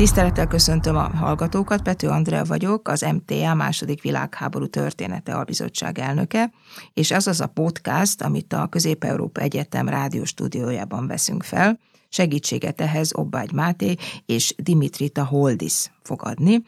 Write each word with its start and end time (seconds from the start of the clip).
Tisztelettel 0.00 0.46
köszöntöm 0.46 0.96
a 0.96 1.16
hallgatókat, 1.16 1.82
Pető 1.82 2.08
Andrea 2.08 2.44
vagyok, 2.44 2.88
az 2.88 3.00
MTA 3.00 3.54
második 3.54 4.02
világháború 4.02 4.66
története 4.66 5.34
albizottság 5.34 5.98
elnöke, 5.98 6.50
és 6.94 7.10
ez 7.10 7.26
az 7.26 7.40
a 7.40 7.46
podcast, 7.46 8.22
amit 8.22 8.52
a 8.52 8.66
Közép-Európa 8.66 9.40
Egyetem 9.40 9.88
rádióstúdiójában 9.88 11.06
veszünk 11.06 11.42
fel. 11.42 11.78
Segítséget 12.10 12.80
ehhez 12.80 13.14
Obbágy 13.14 13.52
Máté 13.52 13.96
és 14.26 14.54
Dimitrita 14.56 15.24
Holdis 15.24 15.90
fog 16.02 16.20
adni. 16.24 16.62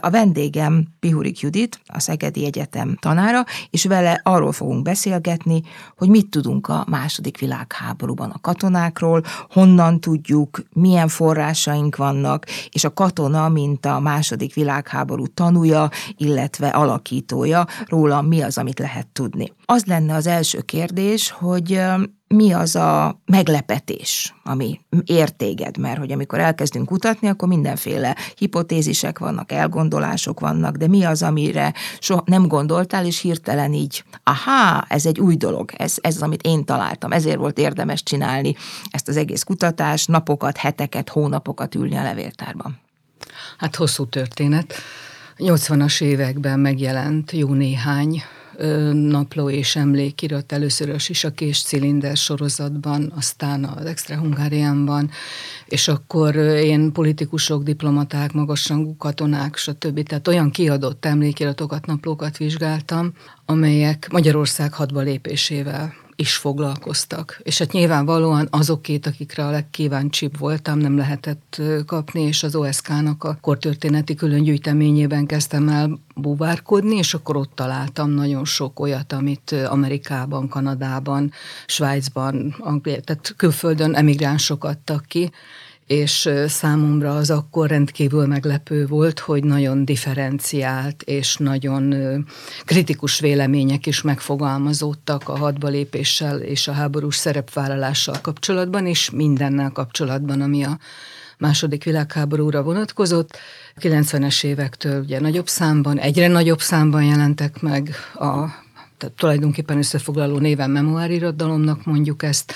A 0.00 0.10
vendégem 0.10 0.86
Pihurik 1.00 1.40
Judit, 1.40 1.80
a 1.86 2.00
Szegedi 2.00 2.44
Egyetem 2.44 2.96
tanára, 3.00 3.44
és 3.70 3.84
vele 3.84 4.20
arról 4.24 4.52
fogunk 4.52 4.82
beszélgetni, 4.82 5.62
hogy 5.96 6.08
mit 6.08 6.30
tudunk 6.30 6.68
a 6.68 6.84
második 6.88 7.38
világháborúban 7.38 8.30
a 8.30 8.40
katonákról, 8.40 9.22
honnan 9.50 10.00
tudjuk, 10.00 10.62
milyen 10.72 11.08
forrásaink 11.08 11.96
vannak, 11.96 12.46
és 12.70 12.84
a 12.84 12.92
katona, 12.92 13.48
mint 13.48 13.86
a 13.86 14.00
második 14.00 14.54
világháború 14.54 15.26
tanúja, 15.26 15.88
illetve 16.16 16.68
alakítója, 16.68 17.66
róla 17.86 18.22
mi 18.22 18.42
az, 18.42 18.58
amit 18.58 18.78
lehet 18.78 19.06
tudni. 19.06 19.52
Az 19.64 19.84
lenne 19.84 20.14
az 20.14 20.26
első 20.26 20.60
kérdés, 20.60 21.30
hogy 21.30 21.80
mi 22.28 22.52
az 22.52 22.76
a 22.76 23.20
meglepetés, 23.26 24.34
ami 24.44 24.80
értéged, 25.04 25.76
mert 25.76 25.98
hogy 25.98 26.12
amikor 26.12 26.38
elkezdünk 26.38 26.86
kutatni, 26.86 27.28
akkor 27.28 27.48
mindenféle 27.48 28.16
hipotézisek 28.36 29.18
vannak, 29.18 29.52
elgondolások 29.52 30.40
vannak, 30.40 30.76
de 30.76 30.88
mi 30.88 31.04
az, 31.04 31.22
amire 31.22 31.74
soha 31.98 32.22
nem 32.26 32.46
gondoltál, 32.46 33.06
és 33.06 33.20
hirtelen 33.20 33.72
így, 33.72 34.04
aha, 34.22 34.84
ez 34.88 35.06
egy 35.06 35.20
új 35.20 35.36
dolog, 35.36 35.70
ez, 35.76 35.94
ez 36.00 36.14
az, 36.14 36.22
amit 36.22 36.42
én 36.42 36.64
találtam, 36.64 37.12
ezért 37.12 37.38
volt 37.38 37.58
érdemes 37.58 38.02
csinálni 38.02 38.54
ezt 38.90 39.08
az 39.08 39.16
egész 39.16 39.42
kutatást, 39.42 40.08
napokat, 40.08 40.56
heteket, 40.56 41.08
hónapokat 41.08 41.74
ülni 41.74 41.96
a 41.96 42.02
levéltárban. 42.02 42.78
Hát 43.58 43.76
hosszú 43.76 44.06
történet. 44.06 44.74
80-as 45.38 46.02
években 46.02 46.60
megjelent 46.60 47.32
jó 47.32 47.52
néhány 47.52 48.22
napló 48.92 49.50
és 49.50 49.76
emlékirat 49.76 50.52
először 50.52 50.90
a 50.90 50.98
Sisakés 50.98 51.62
Cilinder 51.62 52.16
sorozatban, 52.16 53.12
aztán 53.16 53.64
az 53.64 53.84
Extra 53.84 54.16
Hungáriánban, 54.16 55.10
és 55.66 55.88
akkor 55.88 56.36
én 56.36 56.92
politikusok, 56.92 57.62
diplomaták, 57.62 58.32
magasrangú 58.32 58.96
katonák, 58.96 59.56
stb. 59.56 60.02
Tehát 60.02 60.28
olyan 60.28 60.50
kiadott 60.50 61.04
emlékiratokat, 61.04 61.86
naplókat 61.86 62.36
vizsgáltam, 62.36 63.12
amelyek 63.44 64.08
Magyarország 64.10 64.72
hadba 64.72 65.00
lépésével 65.00 65.94
is 66.16 66.36
foglalkoztak. 66.36 67.40
És 67.42 67.58
hát 67.58 67.72
nyilvánvalóan 67.72 68.48
azokét, 68.50 69.06
akikre 69.06 69.46
a 69.46 69.50
legkíváncsibb 69.50 70.38
voltam, 70.38 70.78
nem 70.78 70.96
lehetett 70.96 71.62
kapni, 71.86 72.20
és 72.22 72.42
az 72.42 72.54
OSK-nak 72.54 73.24
a 73.24 73.38
kortörténeti 73.40 74.14
külön 74.14 74.42
gyűjteményében 74.42 75.26
kezdtem 75.26 75.68
el 75.68 75.98
búvárkodni, 76.14 76.96
és 76.96 77.14
akkor 77.14 77.36
ott 77.36 77.52
találtam 77.54 78.10
nagyon 78.10 78.44
sok 78.44 78.80
olyat, 78.80 79.12
amit 79.12 79.52
Amerikában, 79.68 80.48
Kanadában, 80.48 81.32
Svájcban, 81.66 82.54
Anglia, 82.58 83.00
tehát 83.00 83.34
külföldön 83.36 83.94
emigránsok 83.94 84.64
adtak 84.64 85.04
ki, 85.06 85.30
és 85.86 86.30
számomra 86.46 87.16
az 87.16 87.30
akkor 87.30 87.68
rendkívül 87.68 88.26
meglepő 88.26 88.86
volt, 88.86 89.18
hogy 89.18 89.44
nagyon 89.44 89.84
differenciált 89.84 91.02
és 91.02 91.36
nagyon 91.36 91.94
kritikus 92.64 93.18
vélemények 93.18 93.86
is 93.86 94.02
megfogalmazódtak 94.02 95.28
a 95.28 95.36
hadba 95.36 95.68
lépéssel 95.68 96.40
és 96.40 96.68
a 96.68 96.72
háborús 96.72 97.16
szerepvállalással 97.16 98.16
kapcsolatban, 98.22 98.86
és 98.86 99.10
mindennel 99.10 99.70
kapcsolatban, 99.70 100.40
ami 100.40 100.64
a 100.64 100.78
második 101.38 101.84
világháborúra 101.84 102.62
vonatkozott. 102.62 103.38
90-es 103.80 104.44
évektől 104.44 105.00
ugye 105.00 105.20
nagyobb 105.20 105.48
számban, 105.48 105.98
egyre 105.98 106.28
nagyobb 106.28 106.60
számban 106.60 107.04
jelentek 107.04 107.60
meg 107.60 107.94
a 108.14 108.64
tehát 108.98 109.14
tulajdonképpen 109.14 109.78
összefoglaló 109.78 110.38
néven 110.38 110.70
memoárirodalomnak 110.70 111.84
mondjuk 111.84 112.22
ezt, 112.22 112.52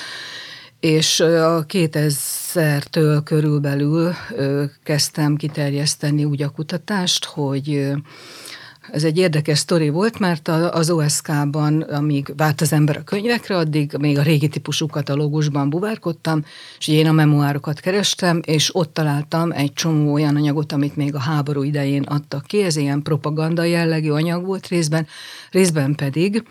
és 0.81 1.21
a 1.21 1.67
2000-től 1.67 3.21
körülbelül 3.25 4.13
kezdtem 4.83 5.37
kiterjeszteni 5.37 6.25
úgy 6.25 6.43
a 6.43 6.49
kutatást, 6.49 7.25
hogy 7.25 7.93
ez 8.93 9.05
egy 9.05 9.19
érdekes 9.19 9.59
sztori 9.59 9.89
volt, 9.89 10.19
mert 10.19 10.49
az 10.49 10.91
OSK-ban, 10.91 11.81
amíg 11.81 12.33
várt 12.37 12.61
az 12.61 12.73
ember 12.73 12.97
a 12.97 13.03
könyvekre, 13.03 13.57
addig 13.57 13.97
még 13.99 14.19
a 14.19 14.23
régi 14.23 14.49
típusú 14.49 14.87
katalógusban 14.87 15.71
buvárkodtam, 15.71 16.45
és 16.79 16.89
én 16.89 17.07
a 17.07 17.13
memoárokat 17.13 17.81
kerestem, 17.81 18.41
és 18.45 18.75
ott 18.75 18.95
találtam 18.95 19.53
egy 19.53 19.73
csomó 19.73 20.13
olyan 20.13 20.37
anyagot, 20.37 20.73
amit 20.73 20.97
még 20.97 21.15
a 21.15 21.19
háború 21.19 21.63
idején 21.63 22.03
adtak 22.03 22.45
ki, 22.45 22.63
ez 22.63 22.77
ilyen 22.77 23.03
propaganda 23.03 23.63
jellegű 23.63 24.11
anyag 24.11 24.45
volt 24.45 24.69
részben, 24.69 25.07
részben 25.51 25.95
pedig 25.95 26.43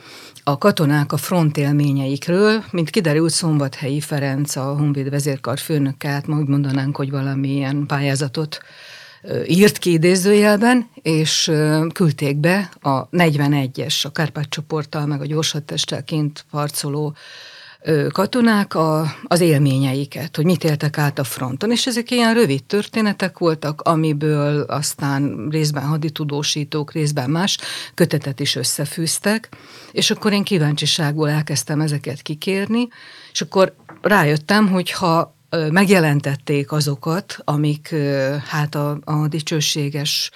a 0.44 0.58
katonák 0.58 1.12
a 1.12 1.18
front 1.18 1.58
élményeikről, 1.58 2.64
mint 2.72 2.90
kiderült 2.90 3.32
Szombathelyi 3.32 4.00
Ferenc, 4.00 4.56
a 4.56 4.64
Honvéd 4.64 5.10
vezérkar 5.10 5.60
főnöke, 5.60 6.08
hát 6.08 6.28
mondanánk, 6.28 6.96
hogy 6.96 7.12
valamilyen 7.12 7.86
pályázatot 7.88 8.60
írt 9.48 9.78
ki 9.78 9.92
idézőjelben, 9.92 10.90
és 11.02 11.52
küldték 11.94 12.38
be 12.38 12.70
a 12.82 13.10
41-es, 13.10 14.06
a 14.06 14.12
Kárpát 14.12 14.50
csoporttal, 14.50 15.06
meg 15.06 15.22
a 15.22 15.26
gyorsattestel 15.26 16.04
kint 16.04 16.46
harcoló 16.52 17.16
katonák 18.12 18.76
a, 18.76 19.16
az 19.24 19.40
élményeiket, 19.40 20.36
hogy 20.36 20.46
mit 20.46 20.64
éltek 20.64 20.98
át 20.98 21.20
a 21.20 21.24
fronton, 21.24 21.72
és 21.72 21.88
ezek 21.88 22.12
ilyen 22.12 22.34
rövid 22.34 22.64
történetek 22.64 23.38
voltak, 23.38 23.82
amiből 23.82 24.62
aztán 24.62 25.48
részben 25.50 25.84
haditudósítók, 25.84 26.92
részben 26.92 27.30
más 27.30 27.58
kötetet 27.94 28.40
is 28.40 28.56
összefűztek, 28.56 29.50
és 29.92 30.12
akkor 30.12 30.34
én 30.34 30.44
kíváncsiságból 30.44 31.30
elkezdtem 31.30 31.82
ezeket 31.82 32.22
kikérni, 32.22 32.88
és 33.32 33.42
akkor 33.42 33.76
rájöttem, 34.02 34.70
hogy 34.70 34.92
ha 34.92 35.38
megjelentették 35.72 36.72
azokat, 36.72 37.38
amik 37.44 37.96
hát 38.48 38.76
a, 38.76 39.00
a 39.04 39.28
dicsőséges 39.28 40.32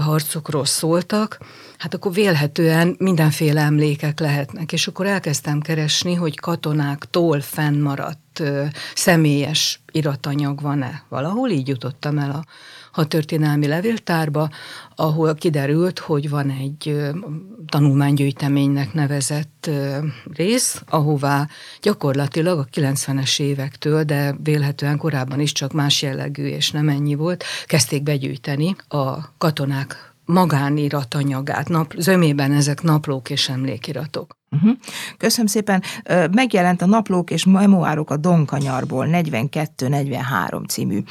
harcokról 0.00 0.64
szóltak, 0.64 1.38
hát 1.78 1.94
akkor 1.94 2.12
vélhetően 2.12 2.94
mindenféle 2.98 3.60
emlékek 3.60 4.20
lehetnek. 4.20 4.72
És 4.72 4.86
akkor 4.86 5.06
elkezdtem 5.06 5.60
keresni, 5.60 6.14
hogy 6.14 6.40
katonáktól 6.40 7.40
fennmaradt 7.40 8.42
személyes 8.94 9.80
iratanyag 9.92 10.60
van-e. 10.60 11.02
Valahol 11.08 11.50
így 11.50 11.68
jutottam 11.68 12.18
el 12.18 12.30
a 12.30 12.44
a 12.92 13.06
történelmi 13.06 13.66
levéltárba, 13.66 14.50
ahol 14.94 15.34
kiderült, 15.34 15.98
hogy 15.98 16.28
van 16.28 16.50
egy 16.50 17.10
tanulmánygyűjteménynek 17.66 18.92
nevezett 18.92 19.70
rész, 20.32 20.82
ahová 20.88 21.48
gyakorlatilag 21.82 22.58
a 22.58 22.66
90-es 22.74 23.40
évektől, 23.40 24.02
de 24.02 24.34
vélhetően 24.42 24.96
korábban 24.96 25.40
is 25.40 25.52
csak 25.52 25.72
más 25.72 26.02
jellegű 26.02 26.44
és 26.44 26.70
nem 26.70 26.88
ennyi 26.88 27.14
volt, 27.14 27.44
kezdték 27.66 28.02
begyűjteni 28.02 28.76
a 28.88 29.36
katonák 29.38 30.11
magániratanyagát. 30.24 31.68
Nap, 31.68 31.94
zömében 31.96 32.52
ezek 32.52 32.82
naplók 32.82 33.30
és 33.30 33.48
emlékiratok. 33.48 34.40
Uh-huh. 34.52 34.72
Köszönöm 35.16 35.46
szépen. 35.46 35.82
Megjelent 36.30 36.82
a 36.82 36.86
Naplók 36.86 37.30
és 37.30 37.44
Memoárok 37.44 38.10
a 38.10 38.16
Donkanyarból 38.16 39.06
42-43 39.10 40.68
című 40.68 41.02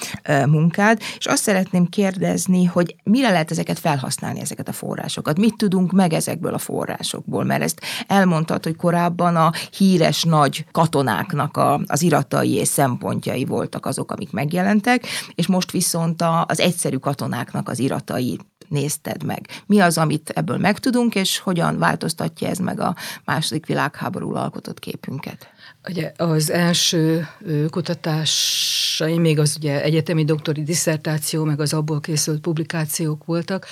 munkád, 0.46 1.00
és 1.18 1.26
azt 1.26 1.44
szeretném 1.44 1.86
kérdezni, 1.86 2.66
hogy 2.66 2.96
mire 3.04 3.30
lehet 3.30 3.52
ezeket 3.52 3.80
felhasználni, 3.80 4.40
ezeket 4.40 4.68
a 4.68 4.72
forrásokat? 4.72 5.38
Mit 5.38 5.58
tudunk 5.58 5.92
meg 5.92 6.14
ezekből 6.14 6.54
a 6.54 6.58
forrásokból? 6.58 7.44
Mert 7.44 7.62
ezt 7.62 7.82
elmondtad, 8.08 8.64
hogy 8.64 8.76
korábban 8.76 9.36
a 9.36 9.52
híres 9.78 10.24
nagy 10.24 10.66
katonáknak 10.72 11.58
a, 11.58 11.82
az 11.86 12.02
iratai 12.02 12.54
és 12.54 12.68
szempontjai 12.68 13.46
voltak 13.46 13.86
azok, 13.86 14.12
amik 14.12 14.32
megjelentek, 14.32 15.08
és 15.36 15.48
most 15.48 15.72
viszont 15.72 16.22
a, 16.22 16.46
az 16.48 16.60
egyszerű 16.60 16.98
katonáknak 16.98 17.70
az 17.70 17.80
iratai 17.80 18.40
nézted 18.72 19.24
meg? 19.24 19.48
Mi 19.66 19.80
az, 19.80 19.98
amit 19.98 20.30
ebből 20.30 20.58
megtudunk, 20.58 21.16
és 21.16 21.40
hogyan 21.40 21.78
változtatja 21.78 22.48
ez 22.48 22.58
meg 22.58 22.80
a 22.80 22.96
második 23.26 23.66
világháború 23.66 24.36
alkotott 24.36 24.80
képünket? 24.80 25.50
Ugye 25.90 26.12
az 26.18 26.50
első 26.50 27.28
kutatásai, 27.70 29.18
még 29.18 29.40
az 29.40 29.56
ugye 29.58 29.84
egyetemi 29.84 30.24
doktori 30.24 30.64
diszertáció, 30.64 31.44
meg 31.44 31.60
az 31.60 31.74
abból 31.74 32.00
készült 32.00 32.42
publikációk 32.42 33.26
voltak, 33.26 33.66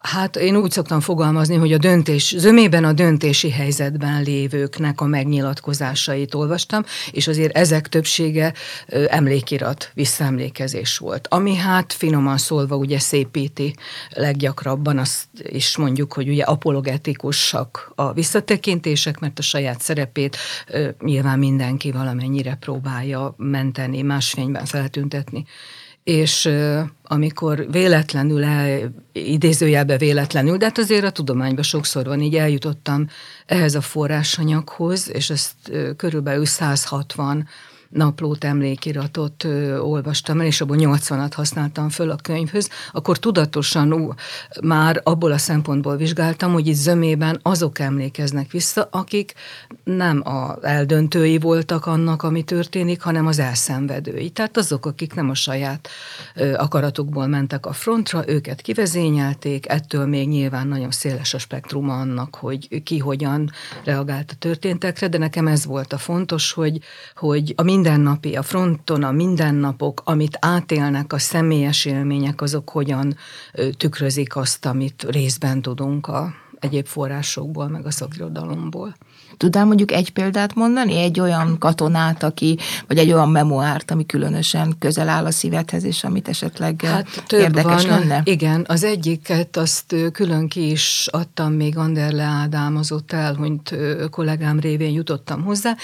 Hát 0.00 0.36
én 0.36 0.56
úgy 0.56 0.70
szoktam 0.70 1.00
fogalmazni, 1.00 1.56
hogy 1.56 1.72
a 1.72 1.78
döntés, 1.78 2.34
zömében 2.36 2.84
a 2.84 2.92
döntési 2.92 3.50
helyzetben 3.50 4.22
lévőknek 4.22 5.00
a 5.00 5.06
megnyilatkozásait 5.06 6.34
olvastam, 6.34 6.84
és 7.10 7.28
azért 7.28 7.56
ezek 7.56 7.88
többsége 7.88 8.52
emlékirat, 8.86 9.90
visszaemlékezés 9.94 10.98
volt. 10.98 11.26
Ami 11.30 11.56
hát 11.56 11.92
finoman 11.92 12.38
szólva 12.38 12.76
ugye 12.76 12.98
szépíti 12.98 13.74
leggyakrabban, 14.10 14.98
azt 14.98 15.26
is 15.42 15.76
mondjuk, 15.76 16.12
hogy 16.12 16.28
ugye 16.28 16.42
apologetikusak 16.42 17.92
a 17.94 18.12
visszatekintések, 18.12 19.18
mert 19.18 19.38
a 19.38 19.42
saját 19.42 19.80
szerepét 19.80 20.36
nyilván 21.00 21.38
mindenki 21.38 21.90
valamennyire 21.90 22.56
próbálja 22.60 23.34
menteni, 23.36 24.02
más 24.02 24.30
fényben 24.30 24.64
feltüntetni 24.64 25.44
és 26.04 26.48
amikor 27.02 27.66
véletlenül, 27.70 28.44
el, 28.44 28.92
idézőjelbe 29.12 29.98
véletlenül, 29.98 30.56
de 30.56 30.64
hát 30.64 30.78
azért 30.78 31.04
a 31.04 31.10
tudományban 31.10 31.62
sokszor 31.62 32.04
van, 32.04 32.20
így 32.20 32.36
eljutottam 32.36 33.06
ehhez 33.46 33.74
a 33.74 33.80
forrásanyaghoz, 33.80 35.10
és 35.12 35.30
ezt 35.30 35.54
körülbelül 35.96 36.44
160 36.44 37.48
naplót, 37.90 38.44
emlékiratot 38.44 39.44
ö, 39.44 39.78
olvastam 39.78 40.40
el, 40.40 40.46
és 40.46 40.60
abból 40.60 40.76
80-at 40.80 41.32
használtam 41.34 41.88
föl 41.88 42.10
a 42.10 42.16
könyvhöz, 42.22 42.68
akkor 42.92 43.18
tudatosan 43.18 43.92
ú, 43.92 44.12
már 44.62 45.00
abból 45.04 45.32
a 45.32 45.38
szempontból 45.38 45.96
vizsgáltam, 45.96 46.52
hogy 46.52 46.66
itt 46.66 46.74
zömében 46.74 47.38
azok 47.42 47.78
emlékeznek 47.78 48.50
vissza, 48.50 48.88
akik 48.90 49.34
nem 49.84 50.22
a 50.24 50.56
eldöntői 50.62 51.38
voltak 51.38 51.86
annak, 51.86 52.22
ami 52.22 52.42
történik, 52.42 53.02
hanem 53.02 53.26
az 53.26 53.38
elszenvedői. 53.38 54.30
Tehát 54.30 54.56
azok, 54.56 54.86
akik 54.86 55.14
nem 55.14 55.30
a 55.30 55.34
saját 55.34 55.88
ö, 56.34 56.54
akaratukból 56.54 57.26
mentek 57.26 57.66
a 57.66 57.72
frontra, 57.72 58.28
őket 58.28 58.60
kivezényelték, 58.60 59.68
ettől 59.68 60.06
még 60.06 60.28
nyilván 60.28 60.68
nagyon 60.68 60.90
széles 60.90 61.34
a 61.34 61.38
spektruma 61.38 61.98
annak, 62.00 62.34
hogy 62.34 62.82
ki 62.82 62.98
hogyan 62.98 63.50
reagált 63.84 64.30
a 64.30 64.38
történtekre, 64.38 65.08
de 65.08 65.18
nekem 65.18 65.46
ez 65.46 65.66
volt 65.66 65.92
a 65.92 65.98
fontos, 65.98 66.52
hogy, 66.52 66.78
hogy 67.14 67.52
a 67.56 67.62
mindennapi, 67.80 68.36
a 68.36 68.42
fronton 68.42 69.02
a 69.02 69.12
mindennapok, 69.12 70.02
amit 70.04 70.36
átélnek 70.40 71.12
a 71.12 71.18
személyes 71.18 71.84
élmények, 71.84 72.42
azok 72.42 72.70
hogyan 72.70 73.16
tükrözik 73.76 74.36
azt, 74.36 74.66
amit 74.66 75.06
részben 75.08 75.62
tudunk 75.62 76.06
a 76.06 76.34
egyéb 76.58 76.86
forrásokból, 76.86 77.68
meg 77.68 77.86
a 77.86 77.90
szakirodalomból. 77.90 78.96
Tudnál 79.36 79.64
mondjuk 79.64 79.92
egy 79.92 80.12
példát 80.12 80.54
mondani? 80.54 80.96
Egy 80.96 81.20
olyan 81.20 81.58
katonát, 81.58 82.22
aki, 82.22 82.58
vagy 82.86 82.98
egy 82.98 83.12
olyan 83.12 83.30
memoárt, 83.30 83.90
ami 83.90 84.06
különösen 84.06 84.74
közel 84.78 85.08
áll 85.08 85.24
a 85.24 85.30
szívedhez, 85.30 85.84
és 85.84 86.04
amit 86.04 86.28
esetleg 86.28 86.82
hát, 86.82 87.22
több 87.26 87.40
érdekes 87.40 87.86
van. 87.86 87.98
lenne? 87.98 88.20
Igen, 88.24 88.64
az 88.68 88.84
egyiket 88.84 89.56
azt 89.56 89.94
külön 90.12 90.48
ki 90.48 90.70
is 90.70 91.08
adtam, 91.10 91.52
még 91.52 91.76
Anderle 91.76 92.22
Ádám 92.22 92.76
az 92.76 92.92
ott 92.92 93.12
el, 93.12 93.34
hogy 93.34 93.58
kollégám 94.10 94.60
révén 94.60 94.92
jutottam 94.92 95.42
hozzá 95.42 95.76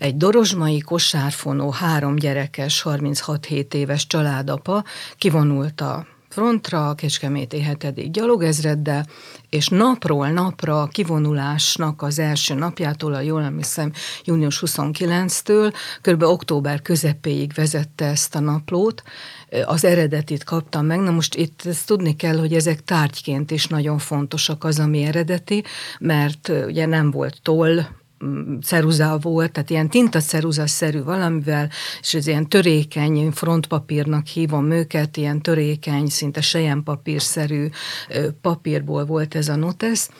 egy 0.00 0.16
dorozsmai 0.16 0.78
kosárfonó, 0.78 1.70
három 1.70 2.16
gyerekes, 2.16 2.82
36-7 2.84 3.74
éves 3.74 4.06
családapa 4.06 4.84
kivonult 5.16 5.80
a 5.80 6.06
frontra, 6.28 6.88
a 6.88 6.94
Kecskeméti 6.94 7.64
7. 7.64 8.10
gyalogezreddel, 8.10 9.06
és 9.48 9.68
napról 9.68 10.28
napra 10.28 10.82
a 10.82 10.86
kivonulásnak 10.86 12.02
az 12.02 12.18
első 12.18 12.54
napjától, 12.54 13.14
a 13.14 13.20
jól 13.20 13.42
emlékszem, 13.42 13.92
június 14.24 14.62
29-től, 14.66 15.74
kb. 16.00 16.22
október 16.22 16.82
közepéig 16.82 17.52
vezette 17.52 18.04
ezt 18.04 18.34
a 18.34 18.40
naplót, 18.40 19.02
az 19.64 19.84
eredetit 19.84 20.44
kaptam 20.44 20.86
meg. 20.86 21.00
Na 21.00 21.10
most 21.10 21.34
itt 21.34 21.62
ezt 21.64 21.86
tudni 21.86 22.16
kell, 22.16 22.38
hogy 22.38 22.54
ezek 22.54 22.84
tárgyként 22.84 23.50
is 23.50 23.66
nagyon 23.66 23.98
fontosak 23.98 24.64
az, 24.64 24.78
ami 24.78 25.02
eredeti, 25.02 25.64
mert 25.98 26.48
ugye 26.66 26.86
nem 26.86 27.10
volt 27.10 27.38
toll, 27.42 27.80
ceruzá 28.62 29.16
volt, 29.16 29.52
tehát 29.52 29.70
ilyen 29.70 29.88
tintaceruza-szerű 29.88 31.02
valamivel, 31.02 31.70
és 32.00 32.14
ez 32.14 32.26
ilyen 32.26 32.48
törékeny 32.48 33.30
frontpapírnak 33.30 34.26
hívom 34.26 34.70
őket, 34.70 35.16
ilyen 35.16 35.42
törékeny, 35.42 36.06
szinte 36.06 36.40
sejempapírszerű 36.40 37.68
papírból 38.40 39.04
volt 39.04 39.34
ez 39.34 39.48
a 39.48 39.56
notesz, 39.56 40.10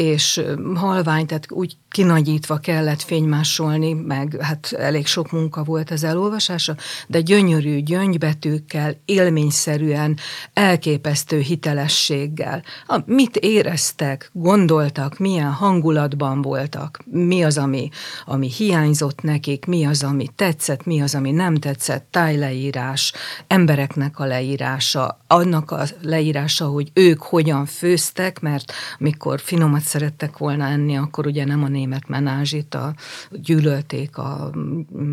és 0.00 0.40
halvány, 0.74 1.26
tehát 1.26 1.52
úgy 1.52 1.76
kinagyítva 1.90 2.56
kellett 2.56 3.02
fénymásolni, 3.02 3.92
meg 3.92 4.36
hát 4.40 4.72
elég 4.72 5.06
sok 5.06 5.30
munka 5.30 5.64
volt 5.64 5.90
az 5.90 6.04
elolvasása, 6.04 6.76
de 7.06 7.20
gyönyörű 7.20 7.78
gyöngybetűkkel, 7.78 8.96
élményszerűen, 9.04 10.16
elképesztő 10.52 11.38
hitelességgel. 11.38 12.62
A, 12.86 12.98
mit 13.06 13.36
éreztek, 13.36 14.30
gondoltak, 14.32 15.18
milyen 15.18 15.52
hangulatban 15.52 16.42
voltak, 16.42 16.98
mi 17.04 17.44
az, 17.44 17.58
ami, 17.58 17.88
ami 18.24 18.50
hiányzott 18.50 19.22
nekik, 19.22 19.66
mi 19.66 19.84
az, 19.86 20.02
ami 20.02 20.28
tetszett, 20.36 20.84
mi 20.84 21.00
az, 21.00 21.14
ami 21.14 21.30
nem 21.30 21.54
tetszett, 21.54 22.06
tájleírás, 22.10 23.12
embereknek 23.46 24.18
a 24.18 24.24
leírása, 24.24 25.18
annak 25.26 25.70
a 25.70 25.82
leírása, 26.02 26.66
hogy 26.66 26.90
ők 26.92 27.22
hogyan 27.22 27.66
főztek, 27.66 28.40
mert 28.40 28.72
mikor 28.98 29.40
finomat 29.40 29.86
szerettek 29.88 30.38
volna 30.38 30.64
enni, 30.64 30.96
akkor 30.96 31.26
ugye 31.26 31.44
nem 31.44 31.62
a 31.62 31.68
német 31.68 32.08
menázsit, 32.08 32.74
a, 32.74 32.94
gyűlölték, 33.30 34.16
a 34.16 34.50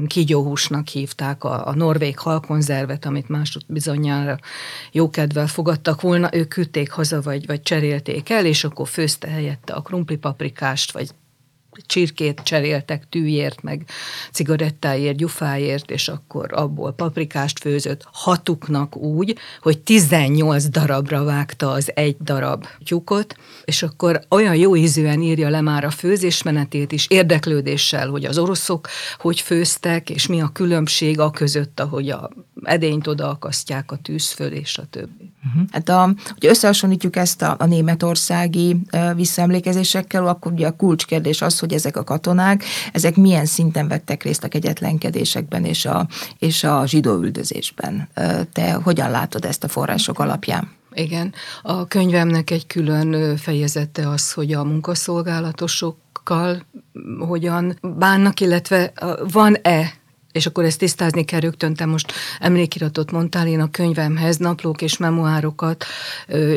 kígyóhúsnak 0.08 0.88
hívták, 0.88 1.44
a, 1.44 1.68
a 1.68 1.76
norvég 1.76 2.20
halkonzervet, 2.20 3.06
amit 3.06 3.30
másod 3.30 3.62
bizonyára 3.68 4.38
jókedvel 4.92 5.48
fogadtak 5.48 6.02
volna, 6.02 6.36
ők 6.36 6.48
küldték 6.48 6.92
haza, 6.92 7.22
vagy, 7.22 7.46
vagy 7.46 7.62
cserélték 7.62 8.30
el, 8.30 8.46
és 8.46 8.64
akkor 8.64 8.88
főzte 8.88 9.28
helyette 9.28 9.74
a 9.74 9.82
krumplipaprikást, 9.82 10.92
vagy 10.92 11.10
csirkét 11.86 12.42
cseréltek 12.44 13.10
tűjért, 13.10 13.64
meg 13.64 13.86
cigarettáért, 14.32 15.18
gyufáért, 15.18 15.92
és 15.92 16.08
akkor 16.08 16.54
abból 16.54 16.94
paprikást 16.94 17.60
főzött 17.60 18.08
hatuknak 18.12 18.96
úgy, 18.96 19.38
hogy 19.62 19.80
18 19.80 20.70
darabra 20.70 21.24
vágta 21.24 21.72
az 21.72 21.92
egy 21.96 22.18
darab 22.22 22.66
tyukot, 22.86 23.36
és 23.66 23.84
akkor 23.84 24.22
olyan 24.30 24.56
jó 24.56 24.76
ízűen 24.76 25.22
írja 25.22 25.50
le 25.50 25.62
már 25.62 25.84
a 25.84 25.90
főzésmenetét 25.90 26.92
is, 26.92 27.08
érdeklődéssel, 27.10 28.10
hogy 28.10 28.26
az 28.26 28.38
oroszok 28.38 28.88
hogy 29.18 29.40
főztek, 29.40 30.10
és 30.10 30.28
mi 30.28 30.42
a 30.42 30.50
különbség 30.54 31.20
a 31.20 31.32
között, 31.32 31.80
ahogy 31.80 32.10
a 32.10 32.30
edényt 32.64 33.08
odaakasztják 33.08 33.92
a 33.92 33.98
tűz 33.98 34.32
föl, 34.32 34.52
és 34.52 34.78
a 34.78 34.86
többi. 34.90 35.32
Uh-huh. 35.46 35.70
Hát 35.72 35.90
a, 35.90 36.04
hogy 36.04 36.46
összehasonlítjuk 36.46 37.16
ezt 37.16 37.42
a, 37.42 37.56
a 37.60 37.66
németországi 37.66 38.78
visszaemlékezésekkel, 39.16 40.28
akkor 40.28 40.52
ugye 40.52 40.68
a 40.68 40.76
kulcskérdés 40.76 41.42
az, 41.42 41.60
hogy 41.66 41.74
ezek 41.74 41.98
a 41.98 42.04
katonák, 42.04 42.64
ezek 42.92 43.16
milyen 43.16 43.46
szinten 43.46 43.88
vettek 43.88 44.24
részt 44.24 44.44
a 44.44 44.48
kegyetlenkedésekben 44.48 45.66
és 45.66 45.86
a, 45.86 46.08
és 46.40 46.64
a 46.64 46.84
zsidó 46.86 47.14
üldözésben. 47.14 48.08
Te 48.54 48.74
hogyan 48.74 49.12
látod 49.12 49.46
ezt 49.46 49.64
a 49.64 49.68
források 49.68 50.20
alapján? 50.20 50.72
Igen, 50.94 51.34
a 51.62 51.88
könyvemnek 51.88 52.52
egy 52.52 52.68
külön 52.68 53.38
fejezete 53.38 54.10
az, 54.10 54.32
hogy 54.32 54.54
a 54.54 54.64
munkaszolgálatosokkal 54.64 56.66
hogyan 57.20 57.78
bánnak, 57.82 58.40
illetve 58.40 58.94
van-e 59.32 59.94
és 60.36 60.46
akkor 60.46 60.64
ezt 60.64 60.80
tisztázni 60.80 61.26
kell 61.26 61.40
rögtön, 61.40 61.74
te 61.74 61.86
most 61.86 62.12
emlékiratot 62.40 63.12
mondtál, 63.12 63.48
én 63.48 63.60
a 63.60 63.72
könyvemhez 63.72 64.38
naplók 64.38 64.82
és 64.82 64.98
memoárokat 64.98 65.86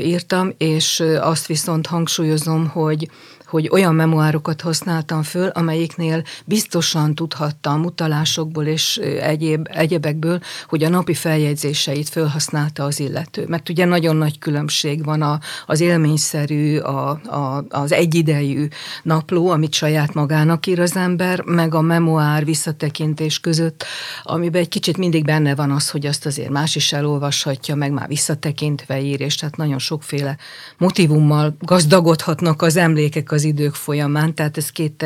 írtam, 0.03 0.53
és 0.57 1.03
azt 1.21 1.47
viszont 1.47 1.87
hangsúlyozom, 1.87 2.69
hogy 2.69 3.11
hogy 3.49 3.69
olyan 3.73 3.95
memoárokat 3.95 4.61
használtam 4.61 5.23
föl, 5.23 5.49
amelyiknél 5.49 6.23
biztosan 6.45 7.15
tudhattam 7.15 7.85
utalásokból 7.85 8.65
és 8.65 8.97
egyéb, 9.21 9.69
egyebekből, 9.71 10.41
hogy 10.69 10.85
a 10.85 10.89
napi 10.89 11.15
feljegyzéseit 11.15 12.09
felhasználta 12.09 12.85
az 12.85 13.01
illető. 13.01 13.45
Mert 13.49 13.69
ugye 13.69 13.85
nagyon 13.85 14.17
nagy 14.17 14.39
különbség 14.39 15.05
van 15.05 15.23
a, 15.23 15.39
az 15.67 15.81
élményszerű, 15.81 16.79
a, 16.79 17.11
a, 17.11 17.65
az 17.69 17.93
egyidejű 17.93 18.69
napló, 19.03 19.49
amit 19.49 19.73
saját 19.73 20.15
magának 20.15 20.67
ír 20.67 20.81
az 20.81 20.97
ember, 20.97 21.43
meg 21.43 21.75
a 21.75 21.81
memoár 21.81 22.45
visszatekintés 22.45 23.41
között, 23.41 23.85
amiben 24.23 24.61
egy 24.61 24.69
kicsit 24.69 24.97
mindig 24.97 25.25
benne 25.25 25.55
van 25.55 25.71
az, 25.71 25.91
hogy 25.91 26.07
azt 26.07 26.27
azért 26.27 26.51
más 26.51 26.77
is 26.77 26.93
elolvashatja, 26.93 27.75
meg 27.75 27.93
már 27.93 28.09
visszatekintve 28.09 29.01
ír, 29.01 29.21
és 29.21 29.35
tehát 29.35 29.57
nagyon 29.57 29.79
sokféle 29.79 30.37
motivummal 30.79 31.57
gazdagodhatnak 31.61 32.63
az 32.63 32.77
emlékek 32.77 33.33
az 33.33 33.38
idők 33.45 33.75
folyamán, 33.75 34.35
tehát 34.35 34.57
ez 34.57 34.71
két 34.71 35.05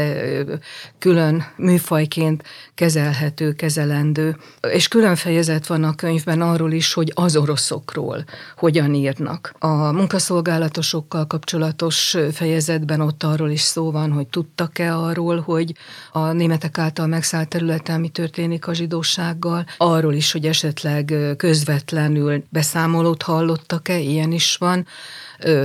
külön 0.99 1.45
műfajként 1.57 2.43
kezelhető, 2.75 3.53
kezelendő. 3.53 4.37
És 4.73 4.89
külön 4.89 5.17
fejezet 5.17 5.67
van 5.67 5.85
a 5.85 5.95
könyvben 5.95 6.41
arról 6.41 6.73
is, 6.73 6.93
hogy 6.93 7.13
az 7.15 7.37
oroszokról 7.37 8.25
hogyan 8.57 8.95
írnak. 8.95 9.55
A 9.59 9.93
munkaszolgálatosokkal 9.93 11.27
kapcsolatos 11.27 12.17
fejezetben 12.33 13.01
ott 13.01 13.23
arról 13.23 13.51
is 13.51 13.61
szó 13.61 13.91
van, 13.91 14.13
hogy 14.13 14.27
tudtak-e 14.27 14.97
arról, 14.97 15.41
hogy 15.41 15.75
a 16.13 16.33
németek 16.33 16.79
által 16.79 17.07
megszállt 17.07 17.49
területen 17.49 18.01
mi 18.01 18.09
történik 18.09 18.67
a 18.67 18.75
zsidósággal, 18.75 19.65
arról 19.77 20.15
is, 20.15 20.33
hogy 20.33 20.47
esetleg 20.47 21.15
közvetlenül 21.37 22.45
beszámolót 22.49 23.23
hallottak-e, 23.23 23.99
ilyen 23.99 24.33
is 24.33 24.57
van 24.57 24.87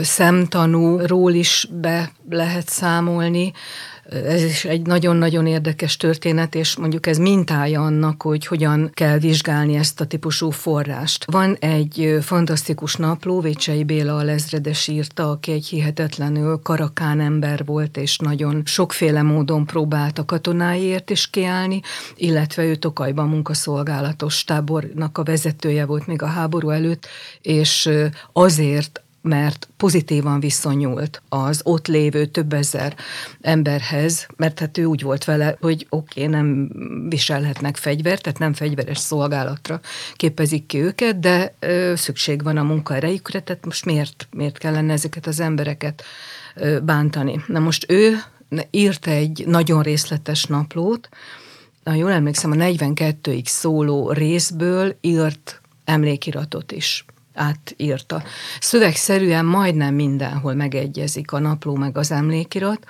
szemtanúról 0.02 1.34
is 1.34 1.68
be 1.72 2.12
lehet 2.30 2.70
számolni, 2.70 3.54
Ez 4.10 4.44
is 4.44 4.66
egy 4.66 4.82
nagyon-nagyon 4.82 5.48
érdekes 5.48 5.98
történet, 5.98 6.56
és 6.56 6.78
mondjuk 6.78 7.08
ez 7.08 7.18
mintája 7.18 7.82
annak, 7.82 8.22
hogy 8.22 8.46
hogyan 8.46 8.90
kell 8.94 9.18
vizsgálni 9.18 9.76
ezt 9.76 10.02
a 10.02 10.06
típusú 10.06 10.50
forrást. 10.50 11.26
Van 11.32 11.56
egy 11.60 12.18
fantasztikus 12.22 12.96
napló, 12.96 13.40
Vécsei 13.40 13.84
Béla 13.84 14.18
a 14.18 14.24
lezredes 14.24 14.88
írta, 14.88 15.30
aki 15.30 15.52
egy 15.52 15.66
hihetetlenül 15.66 16.60
karakán 16.64 17.20
ember 17.20 17.66
volt, 17.66 17.98
és 17.98 18.18
nagyon 18.18 18.62
sokféle 18.66 19.22
módon 19.22 19.66
próbált 19.66 20.20
a 20.20 20.26
katonáiért 20.26 21.10
is 21.10 21.30
kiállni, 21.30 21.82
illetve 22.16 22.64
ő 22.64 22.76
Tokajban 22.76 23.30
munkaszolgálatos 23.30 24.44
tábornak 24.44 25.18
a 25.18 25.24
vezetője 25.24 25.86
volt 25.86 26.08
még 26.08 26.22
a 26.22 26.28
háború 26.28 26.70
előtt, 26.70 27.08
és 27.42 27.90
azért 28.34 29.02
mert 29.28 29.70
pozitívan 29.78 30.40
viszonyult 30.40 31.22
az 31.30 31.62
ott 31.64 31.88
lévő 31.88 32.26
több 32.26 32.54
ezer 32.54 32.96
emberhez, 33.42 34.28
mert 34.36 34.60
hát 34.60 34.78
ő 34.78 34.86
úgy 34.86 35.02
volt 35.02 35.26
vele, 35.26 35.58
hogy 35.62 35.88
oké, 35.90 36.24
okay, 36.24 36.34
nem 36.34 36.70
viselhetnek 37.10 37.76
fegyvert, 37.76 38.22
tehát 38.22 38.40
nem 38.40 38.54
fegyveres 38.54 38.98
szolgálatra 38.98 39.80
képezik 40.16 40.66
ki 40.66 40.82
őket, 40.82 41.20
de 41.20 41.54
ö, 41.60 41.94
szükség 41.96 42.44
van 42.44 42.58
a 42.58 42.64
munkaerejükre, 42.64 43.40
tehát 43.40 43.66
most 43.66 43.86
miért, 43.86 44.28
miért 44.32 44.58
kellene 44.58 44.94
ezeket 44.94 45.28
az 45.28 45.40
embereket 45.40 46.04
ö, 46.56 46.80
bántani? 46.80 47.44
Na 47.48 47.60
most 47.60 47.92
ő 47.92 48.18
írt 48.72 49.08
egy 49.08 49.44
nagyon 49.48 49.82
részletes 49.82 50.44
naplót, 50.44 51.10
ha 51.84 51.94
jól 51.94 52.12
emlékszem, 52.12 52.52
a 52.52 52.56
42-ig 52.56 53.46
szóló 53.46 54.12
részből 54.12 54.98
írt 55.02 55.62
emlékiratot 55.86 56.72
is 56.72 57.06
átírta. 57.38 58.24
Szövegszerűen 58.60 59.46
majdnem 59.46 59.94
mindenhol 59.94 60.54
megegyezik 60.54 61.32
a 61.32 61.40
napló 61.40 61.76
meg 61.76 61.98
az 61.98 62.12
emlékirat, 62.12 62.86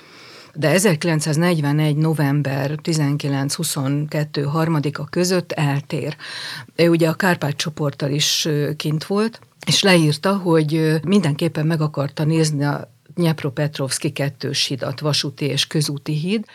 de 0.53 0.69
1941. 0.69 1.95
november 1.95 2.79
19-22 2.83 4.47
harmadika 4.51 5.07
között 5.09 5.51
eltér. 5.51 6.15
Ő 6.75 6.89
ugye 6.89 7.09
a 7.09 7.13
Kárpát 7.13 7.55
csoporttal 7.55 8.09
is 8.09 8.47
kint 8.77 9.05
volt, 9.05 9.39
és 9.65 9.81
leírta, 9.81 10.37
hogy 10.37 10.99
mindenképpen 11.03 11.65
meg 11.65 11.81
akarta 11.81 12.23
nézni 12.23 12.63
a 12.63 12.91
Nyepropetrovszki 13.15 14.11
kettős 14.11 14.65
hidat, 14.65 14.99
vasúti 14.99 15.45
és 15.45 15.67
közúti 15.67 16.13
híd, 16.13 16.45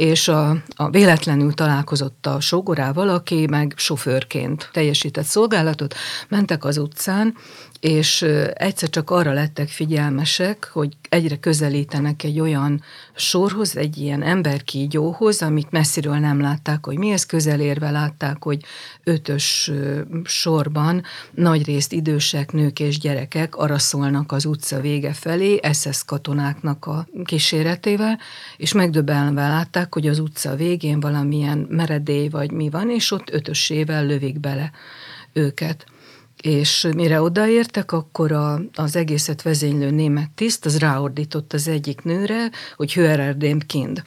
és 0.00 0.28
a, 0.28 0.56
a 0.74 0.90
véletlenül 0.90 1.52
találkozott 1.54 2.26
a 2.26 2.40
sógorával, 2.40 3.08
aki 3.08 3.46
meg 3.46 3.74
sofőrként 3.76 4.68
teljesített 4.72 5.24
szolgálatot, 5.24 5.94
mentek 6.28 6.64
az 6.64 6.78
utcán, 6.78 7.34
és 7.80 8.22
egyszer 8.54 8.90
csak 8.90 9.10
arra 9.10 9.32
lettek 9.32 9.68
figyelmesek, 9.68 10.70
hogy 10.72 10.96
egyre 11.08 11.36
közelítenek 11.36 12.22
egy 12.22 12.40
olyan 12.40 12.82
sorhoz, 13.14 13.76
egy 13.76 13.98
ilyen 13.98 14.22
emberkígyóhoz, 14.22 15.42
amit 15.42 15.70
messziről 15.70 16.16
nem 16.16 16.40
látták, 16.40 16.84
hogy 16.84 16.98
mi 16.98 17.10
ez, 17.10 17.26
közelérve 17.26 17.90
látták, 17.90 18.42
hogy 18.42 18.64
ötös 19.04 19.70
sorban 20.24 21.02
nagyrészt 21.30 21.92
idősek, 21.92 22.52
nők 22.52 22.80
és 22.80 22.98
gyerekek 22.98 23.56
araszolnak 23.56 24.32
az 24.32 24.44
utca 24.44 24.80
vége 24.80 25.12
felé, 25.12 25.60
SS 25.72 26.04
katonáknak 26.04 26.86
a 26.86 27.06
kíséretével, 27.24 28.18
és 28.56 28.72
megdöbbenve 28.72 29.48
látták, 29.48 29.94
hogy 29.94 30.08
az 30.08 30.18
utca 30.18 30.56
végén 30.56 31.00
valamilyen 31.00 31.66
meredély 31.70 32.28
vagy 32.28 32.50
mi 32.50 32.70
van, 32.70 32.90
és 32.90 33.10
ott 33.10 33.30
ötösével 33.30 34.06
lövik 34.06 34.40
bele 34.40 34.70
őket 35.32 35.86
és 36.42 36.88
mire 36.96 37.22
odaértek, 37.22 37.92
akkor 37.92 38.32
a, 38.32 38.60
az 38.74 38.96
egészet 38.96 39.42
vezénylő 39.42 39.90
német 39.90 40.30
tiszt, 40.30 40.66
az 40.66 40.78
ráordított 40.78 41.52
az 41.52 41.68
egyik 41.68 42.02
nőre, 42.02 42.50
hogy 42.76 42.92
Hörer 42.92 43.36
dem 43.36 43.58
Kind. 43.58 44.02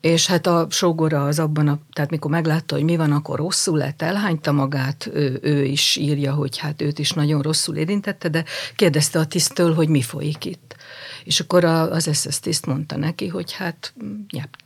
És 0.00 0.26
hát 0.26 0.46
a 0.46 0.66
sógora 0.70 1.24
az 1.24 1.38
abban, 1.38 1.68
a, 1.68 1.78
tehát 1.92 2.10
mikor 2.10 2.30
meglátta, 2.30 2.74
hogy 2.74 2.84
mi 2.84 2.96
van, 2.96 3.12
akkor 3.12 3.38
rosszul 3.38 3.78
lett, 3.78 4.02
elhányta 4.02 4.52
magát, 4.52 5.10
ő, 5.12 5.38
ő 5.42 5.64
is 5.64 5.96
írja, 5.96 6.34
hogy 6.34 6.58
hát 6.58 6.82
őt 6.82 6.98
is 6.98 7.10
nagyon 7.10 7.42
rosszul 7.42 7.76
érintette, 7.76 8.28
de 8.28 8.44
kérdezte 8.76 9.18
a 9.18 9.26
tisztől, 9.26 9.74
hogy 9.74 9.88
mi 9.88 10.02
folyik 10.02 10.44
itt. 10.44 10.76
És 11.24 11.40
akkor 11.40 11.64
a, 11.64 11.90
az 11.90 12.10
SS 12.12 12.40
tiszt 12.40 12.66
mondta 12.66 12.96
neki, 12.96 13.28
hogy 13.28 13.52
hát 13.52 13.94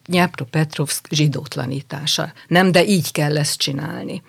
Nyápro 0.06 0.44
Petrovsk 0.44 1.06
zsidótlanítása. 1.10 2.32
Nem, 2.48 2.72
de 2.72 2.84
így 2.84 3.12
kell 3.12 3.38
ezt 3.38 3.58
csinálni 3.58 4.22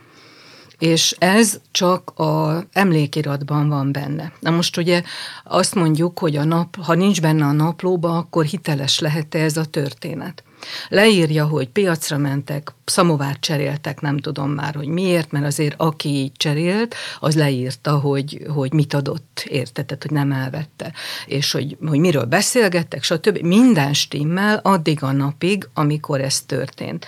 és 0.81 1.15
ez 1.19 1.59
csak 1.71 2.19
a 2.19 2.63
emlékiratban 2.71 3.69
van 3.69 3.91
benne. 3.91 4.31
Na 4.39 4.49
most 4.49 4.77
ugye 4.77 5.03
azt 5.43 5.75
mondjuk, 5.75 6.19
hogy 6.19 6.35
a 6.35 6.43
nap, 6.43 6.75
ha 6.75 6.93
nincs 6.93 7.21
benne 7.21 7.45
a 7.45 7.51
naplóba, 7.51 8.17
akkor 8.17 8.45
hiteles 8.45 8.99
lehet 8.99 9.35
-e 9.35 9.39
ez 9.39 9.57
a 9.57 9.65
történet. 9.65 10.43
Leírja, 10.89 11.45
hogy 11.45 11.69
piacra 11.69 12.17
mentek, 12.17 12.73
szamovárt 12.85 13.39
cseréltek, 13.39 14.01
nem 14.01 14.17
tudom 14.17 14.51
már, 14.51 14.75
hogy 14.75 14.87
miért, 14.87 15.31
mert 15.31 15.45
azért 15.45 15.75
aki 15.77 16.09
így 16.09 16.31
cserélt, 16.31 16.95
az 17.19 17.35
leírta, 17.35 17.99
hogy, 17.99 18.45
hogy 18.47 18.73
mit 18.73 18.93
adott, 18.93 19.43
érte, 19.47 19.83
tehát 19.83 20.03
hogy 20.03 20.11
nem 20.11 20.31
elvette, 20.31 20.93
és 21.25 21.51
hogy, 21.51 21.77
hogy 21.87 21.99
miről 21.99 22.25
beszélgettek, 22.25 23.03
stb. 23.03 23.37
Minden 23.37 23.93
stimmel 23.93 24.59
addig 24.63 25.03
a 25.03 25.11
napig, 25.11 25.67
amikor 25.73 26.21
ez 26.21 26.41
történt. 26.41 27.05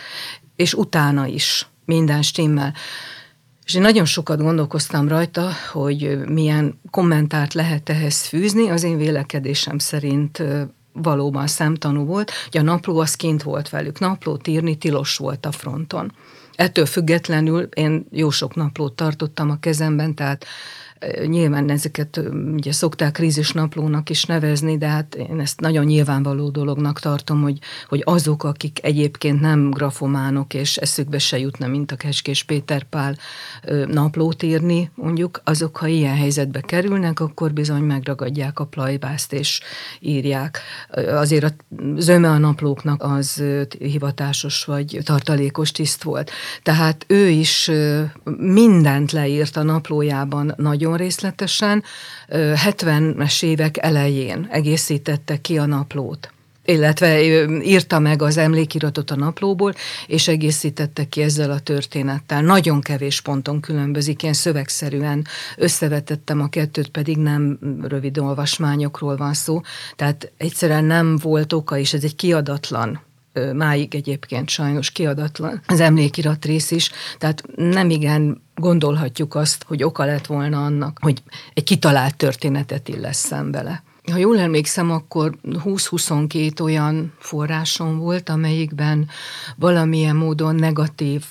És 0.56 0.74
utána 0.74 1.26
is 1.26 1.68
minden 1.86 2.22
stimmel. 2.22 2.74
És 3.66 3.74
én 3.74 3.82
nagyon 3.82 4.06
sokat 4.06 4.42
gondolkoztam 4.42 5.08
rajta, 5.08 5.50
hogy 5.72 6.20
milyen 6.28 6.80
kommentárt 6.90 7.54
lehet 7.54 7.90
ehhez 7.90 8.26
fűzni. 8.26 8.70
Az 8.70 8.84
én 8.84 8.98
vélekedésem 8.98 9.78
szerint 9.78 10.44
valóban 10.94 11.48
szemtanú 11.48 12.06
volt, 12.06 12.32
hogy 12.52 12.60
a 12.60 12.64
napló 12.64 13.00
az 13.00 13.16
kint 13.16 13.44
volt 13.44 13.70
velük. 13.70 14.00
Naplót 14.00 14.48
írni 14.48 14.76
tilos 14.76 15.18
volt 15.18 15.46
a 15.46 15.52
fronton. 15.52 16.14
Ettől 16.56 16.86
függetlenül 16.86 17.62
én 17.62 18.06
jó 18.12 18.30
sok 18.30 18.56
naplót 18.56 18.94
tartottam 18.94 19.50
a 19.50 19.60
kezemben, 19.60 20.16
tehát 20.16 20.46
Nyilván 21.26 21.70
ezeket 21.70 22.22
ugye 22.54 22.72
szokták 22.72 23.12
krízisnaplónak 23.12 24.10
is 24.10 24.26
nevezni, 24.26 24.78
de 24.78 24.88
hát 24.88 25.16
én 25.16 25.40
ezt 25.40 25.60
nagyon 25.60 25.86
nyilvánvaló 25.86 26.50
dolognak 26.50 27.00
tartom, 27.00 27.42
hogy, 27.42 27.60
hogy 27.88 28.02
azok, 28.06 28.44
akik 28.44 28.80
egyébként 28.84 29.42
nem 29.42 29.70
grafománok, 29.70 30.54
és 30.54 30.78
eszükbe 30.78 31.20
se 31.20 31.40
jutna, 31.40 31.68
mint 31.68 31.92
a 31.92 31.96
Keskés 31.96 32.44
Péter 32.44 32.84
Pál 32.84 33.18
naplót 33.88 34.44
írni, 34.44 34.92
mondjuk, 34.96 35.42
azok, 35.44 35.78
ha 35.78 35.88
ilyen 35.88 36.16
helyzetbe 36.16 36.62
kerülnek, 36.62 37.20
akkor 37.20 37.54
bizony 37.54 37.84
megragadják 37.84 38.60
a 38.60 38.66
plajbászt, 38.66 39.34
és 39.34 39.62
írják. 40.00 40.60
Azért 41.10 41.44
a 41.44 41.52
zöme 41.98 42.30
a 42.30 42.38
naplóknak 42.38 43.04
az 43.04 43.44
hivatásos 43.80 44.66
vagy 44.66 45.00
tartalékos 45.04 45.72
tiszt 45.72 46.04
volt. 46.04 46.32
Tehát 46.64 47.06
ő 47.08 47.28
is 47.28 47.72
mindent 48.38 49.12
leírt 49.12 49.58
a 49.58 49.64
naplójában 49.64 50.54
nagyon 50.58 50.93
nagyon 50.94 51.08
részletesen, 51.08 51.84
70-es 52.30 53.44
évek 53.44 53.78
elején 53.78 54.48
egészítette 54.52 55.42
ki 55.42 55.58
a 55.58 55.66
naplót. 55.66 56.32
Illetve 56.66 57.22
írta 57.64 58.00
meg 58.00 58.22
az 58.22 58.38
emlékiratot 58.38 59.12
a 59.12 59.16
naplóból, 59.16 59.74
és 60.08 60.28
egészítette 60.28 61.06
ki 61.06 61.22
ezzel 61.22 61.52
a 61.52 61.60
történettel. 61.60 62.42
Nagyon 62.42 62.82
kevés 62.82 63.22
ponton 63.22 63.60
különbözik, 63.60 64.24
én 64.24 64.34
szövegszerűen 64.34 65.26
összevetettem 65.58 66.42
a 66.42 66.50
kettőt, 66.50 66.90
pedig 66.90 67.18
nem 67.18 67.60
rövid 67.82 68.18
olvasmányokról 68.18 69.16
van 69.16 69.34
szó, 69.34 69.62
tehát 69.96 70.32
egyszerűen 70.38 70.84
nem 70.84 71.18
volt 71.18 71.54
oka, 71.54 71.78
és 71.78 71.94
ez 71.94 72.04
egy 72.04 72.16
kiadatlan 72.16 73.02
máig 73.54 73.96
egyébként 73.96 74.50
sajnos 74.50 74.92
kiadatlan 74.92 75.62
az 75.68 75.80
emlékirat 75.80 76.46
rész 76.46 76.72
is, 76.72 76.92
tehát 77.18 77.44
nem 77.56 77.90
igen 77.90 78.43
gondolhatjuk 78.56 79.36
azt, 79.36 79.64
hogy 79.68 79.84
oka 79.84 80.06
lett 80.06 80.26
volna 80.26 80.66
annak, 80.66 80.98
hogy 81.02 81.24
egy 81.54 81.64
kitalált 81.64 82.16
történetet 82.16 82.88
illeszem 82.88 83.52
bele. 83.52 83.84
Ha 84.12 84.18
jól 84.18 84.40
emlékszem, 84.40 84.92
akkor 84.92 85.38
20-22 85.44 86.62
olyan 86.62 87.14
forrásom 87.20 87.98
volt, 87.98 88.30
amelyikben 88.30 89.10
valamilyen 89.56 90.16
módon 90.16 90.56
negatív 90.56 91.24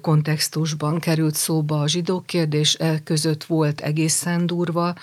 kontextusban 0.00 0.98
került 0.98 1.34
szóba 1.34 1.80
a 1.80 1.88
zsidó 1.88 2.22
kérdés, 2.26 2.74
e 2.74 3.02
között 3.02 3.44
volt 3.44 3.80
egészen 3.80 4.46
durva 4.46 4.94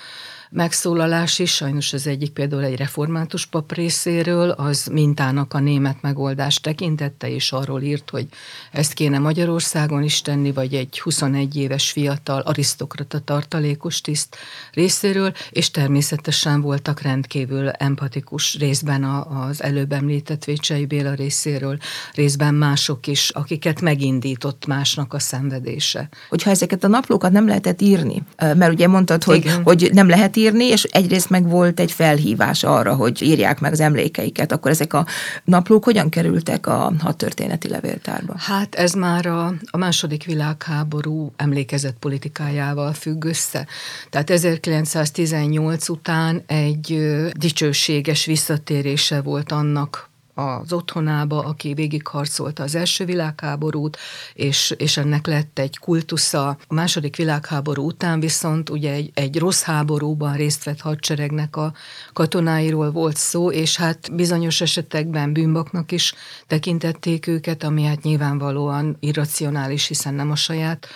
megszólalás 0.51 1.39
is, 1.39 1.51
sajnos 1.51 1.93
az 1.93 2.07
egyik 2.07 2.31
például 2.31 2.63
egy 2.63 2.77
református 2.77 3.45
pap 3.45 3.73
részéről, 3.73 4.49
az 4.49 4.85
mintának 4.91 5.53
a 5.53 5.59
német 5.59 6.01
megoldás 6.01 6.59
tekintette, 6.59 7.29
és 7.29 7.51
arról 7.51 7.81
írt, 7.81 8.09
hogy 8.09 8.27
ezt 8.71 8.93
kéne 8.93 9.19
Magyarországon 9.19 10.03
is 10.03 10.21
tenni, 10.21 10.51
vagy 10.51 10.73
egy 10.73 10.99
21 10.99 11.55
éves 11.55 11.91
fiatal 11.91 12.39
arisztokrata 12.41 13.19
tartalékos 13.19 14.01
tiszt 14.01 14.37
részéről, 14.73 15.33
és 15.49 15.71
természetesen 15.71 16.61
voltak 16.61 17.01
rendkívül 17.01 17.69
empatikus 17.69 18.57
részben 18.57 19.03
az 19.03 19.63
előbb 19.63 19.91
említett 19.91 20.43
Vécsei 20.43 20.85
Béla 20.85 21.13
részéről, 21.13 21.77
részben 22.13 22.53
mások 22.53 23.07
is, 23.07 23.29
akiket 23.29 23.81
megindított 23.81 24.65
másnak 24.65 25.13
a 25.13 25.19
szenvedése. 25.19 26.09
Hogyha 26.29 26.49
ezeket 26.49 26.83
a 26.83 26.87
naplókat 26.87 27.31
nem 27.31 27.47
lehetett 27.47 27.81
írni, 27.81 28.23
mert 28.37 28.71
ugye 28.71 28.87
mondtad, 28.87 29.23
hogy, 29.23 29.51
hogy 29.63 29.89
nem 29.93 30.09
lehet 30.09 30.39
írni, 30.41 30.65
és 30.65 30.83
egyrészt 30.83 31.29
meg 31.29 31.49
volt 31.49 31.79
egy 31.79 31.91
felhívás 31.91 32.63
arra, 32.63 32.95
hogy 32.95 33.21
írják 33.21 33.59
meg 33.59 33.71
az 33.71 33.79
emlékeiket. 33.79 34.51
Akkor 34.51 34.71
ezek 34.71 34.93
a 34.93 35.05
naplók 35.43 35.83
hogyan 35.83 36.09
kerültek 36.09 36.67
a 36.67 36.93
hadtörténeti 36.99 37.67
levéltárba? 37.67 38.33
Hát 38.37 38.75
ez 38.75 38.93
már 38.93 39.25
a, 39.25 39.53
a 39.71 39.77
második 39.77 40.23
világháború 40.25 41.31
emlékezett 41.35 41.95
politikájával 41.99 42.93
függ 42.93 43.23
össze. 43.23 43.67
Tehát 44.09 44.29
1918 44.29 45.89
után 45.89 46.43
egy 46.47 46.99
dicsőséges 47.33 48.25
visszatérése 48.25 49.21
volt 49.21 49.51
annak 49.51 50.10
az 50.33 50.73
otthonába, 50.73 51.39
aki 51.39 51.73
végigharcolta 51.73 52.63
az 52.63 52.75
első 52.75 53.05
világháborút, 53.05 53.97
és, 54.33 54.73
és 54.77 54.97
ennek 54.97 55.27
lett 55.27 55.59
egy 55.59 55.77
kultusza. 55.77 56.47
A 56.47 56.73
második 56.73 57.15
világháború 57.15 57.85
után 57.85 58.19
viszont 58.19 58.69
ugye 58.69 58.91
egy, 58.91 59.11
egy 59.13 59.39
rossz 59.39 59.61
háborúban 59.61 60.35
részt 60.35 60.63
vett 60.63 60.81
hadseregnek 60.81 61.55
a 61.55 61.73
katonáiról 62.13 62.91
volt 62.91 63.17
szó, 63.17 63.51
és 63.51 63.77
hát 63.77 64.15
bizonyos 64.15 64.61
esetekben 64.61 65.33
bűnbaknak 65.33 65.91
is 65.91 66.13
tekintették 66.47 67.27
őket, 67.27 67.63
ami 67.63 67.83
hát 67.83 68.01
nyilvánvalóan 68.01 68.97
irracionális, 68.99 69.87
hiszen 69.87 70.13
nem 70.13 70.31
a 70.31 70.35
saját 70.35 70.87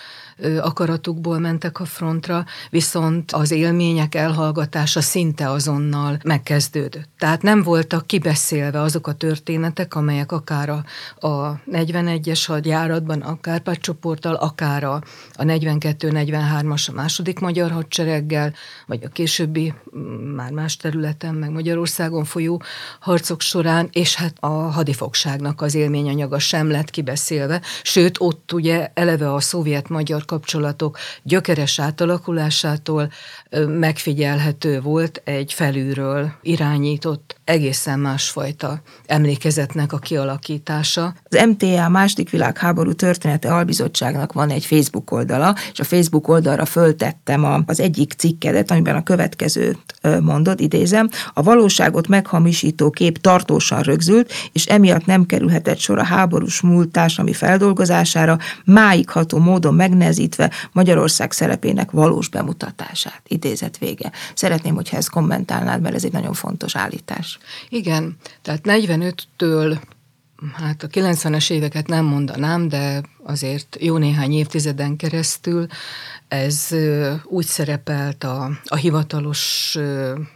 akaratukból 0.62 1.39
mentek 1.39 1.80
a 1.80 1.86
frontra, 1.86 2.46
viszont 2.70 3.32
az 3.32 3.51
élmények 3.51 4.15
elhallgatása 4.15 5.01
szinte 5.01 5.50
azonnal 5.50 6.20
megkezdődött. 6.24 7.10
Tehát 7.18 7.42
nem 7.42 7.63
voltak 7.63 8.08
kibeszélve 8.08 8.82
azok 8.82 9.08
a 9.08 9.13
történetek, 9.13 9.96
amelyek 9.96 10.32
akár 10.32 10.70
a, 10.70 10.84
a 11.27 11.60
41-es 11.72 12.44
hadjáratban, 12.48 13.22
a 13.22 13.39
Kárpát 13.42 13.80
csoporttal, 13.80 14.34
akár 14.34 14.84
a, 14.84 14.94
a 15.34 15.44
42-43-as 15.44 16.89
a 16.89 16.94
második 16.94 17.39
magyar 17.39 17.72
hadsereggel, 17.72 18.54
vagy 18.88 19.04
a 19.04 19.10
későbbi 19.10 19.74
már 20.36 20.51
más 20.51 20.77
területen, 20.77 21.36
meg 21.36 21.51
Magyarországon 21.51 22.24
folyó 22.24 22.62
harcok 23.00 23.42
során, 23.42 23.89
és 23.92 24.15
hát 24.15 24.36
a 24.39 24.48
hadifogságnak 24.48 25.62
az 25.62 25.75
élményanyaga 25.75 26.39
sem 26.39 26.72
lett 26.72 26.89
kibeszélve, 26.89 27.62
sőt 27.84 28.15
ott 28.20 28.54
ugye 28.54 28.92
eleve 28.94 29.34
a 29.34 29.39
szovjet-magyar 29.39 30.25
kapcsolatok 30.25 30.98
gyökeres 31.24 31.79
átalakulásától 31.79 33.12
megfigyelhető 33.67 34.82
volt 34.82 35.22
egy 35.24 35.53
felülről 35.53 36.32
irányított, 36.41 37.36
egészen 37.46 38.00
másfajta 38.00 38.82
emlékezetnek 39.06 39.94
a 39.94 39.98
kialakítása. 39.98 41.14
Az 41.30 41.46
MTA 41.48 41.90
második 41.90 42.30
világháború 42.30 42.94
története 42.94 43.54
albizottságnak 43.54 44.34
van 44.34 44.50
egy 44.50 44.66
Facebook 44.66 45.12
oldala, 45.12 45.56
és 45.72 45.80
a 45.80 45.84
Facebook 45.84 46.28
oldalra 46.28 46.66
föltettem 46.66 47.64
az 47.66 47.80
egyik 47.80 48.14
cikkedet, 48.14 48.72
amiben 48.72 48.96
a 48.96 49.04
következőt 49.04 49.80
mondod, 50.22 50.60
idézem, 50.60 51.10
a 51.34 51.44
valóságot 51.44 52.08
meghamisító 52.08 52.90
kép 52.90 53.18
tartósan 53.18 53.82
rögzült, 53.82 54.32
és 54.52 54.66
emiatt 54.66 55.06
nem 55.06 55.25
kerülhetett 55.25 55.78
sor 55.78 56.00
a 56.00 56.04
háborús 56.04 56.62
múlt 56.62 56.90
társadalmi 56.90 57.34
feldolgozására, 57.34 58.38
máig 58.66 59.10
módon 59.38 59.74
megnehezítve 59.74 60.52
Magyarország 60.72 61.32
szerepének 61.32 61.92
valós 61.92 62.30
bemutatását. 62.30 63.22
Idézet 63.28 63.78
vége. 63.78 64.12
Szeretném, 64.34 64.75
hogyha 64.75 64.98
ezt 64.98 65.10
kommentálnád, 65.10 65.82
mert 65.82 65.96
ez 65.96 66.04
egy 66.04 66.12
nagyon 66.12 66.34
fontos 66.34 66.75
állítás. 66.75 67.35
Igen, 67.70 68.18
tehát 68.42 68.62
45-től 68.63 69.77
hát 70.54 70.84
a 70.84 70.88
90-es 70.88 71.51
éveket 71.51 71.88
nem 71.88 72.06
mondanám, 72.06 72.68
de 72.68 73.01
azért 73.25 73.77
jó 73.79 73.98
néhány 73.98 74.34
évtizeden 74.34 74.96
keresztül 74.96 75.67
ez 76.27 76.67
úgy 77.24 77.46
szerepelt 77.46 78.24
a, 78.24 78.50
a 78.65 78.75
hivatalos 78.75 79.77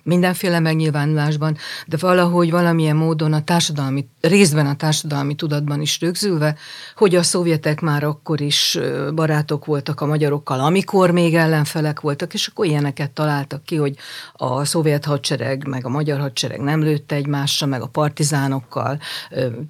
mindenféle 0.03 0.60
megnyilvánulásban, 0.60 1.58
de 1.88 1.98
valahogy 2.00 2.51
valamilyen 2.51 2.96
módon 2.96 3.34
a 3.34 3.43
társadalmi, 3.43 4.08
részben 4.22 4.65
a 4.65 4.75
társadalmi 4.75 5.36
tudatban 5.36 5.81
is 5.81 6.00
rögzülve, 6.01 6.55
hogy 6.96 7.15
a 7.15 7.24
szovjetek 7.24 7.81
már 7.81 8.03
akkor 8.03 8.41
is 8.41 8.77
barátok 9.15 9.65
voltak 9.65 10.01
a 10.01 10.05
magyarokkal, 10.05 10.60
amikor 10.60 11.12
még 11.12 11.36
ellenfelek 11.36 12.00
voltak, 12.00 12.34
és 12.34 12.48
akkor 12.48 12.65
ilyeneket 12.65 13.12
találtak 13.12 13.63
ki, 13.63 13.75
hogy 13.75 13.96
a 14.34 14.65
szovjet 14.65 15.05
hadsereg, 15.05 15.67
meg 15.67 15.86
a 15.86 15.89
magyar 15.89 16.19
hadsereg 16.19 16.60
nem 16.60 16.81
lőtte 16.81 17.15
egymásra, 17.15 17.67
meg 17.67 17.81
a 17.81 17.88
partizánokkal 17.88 19.00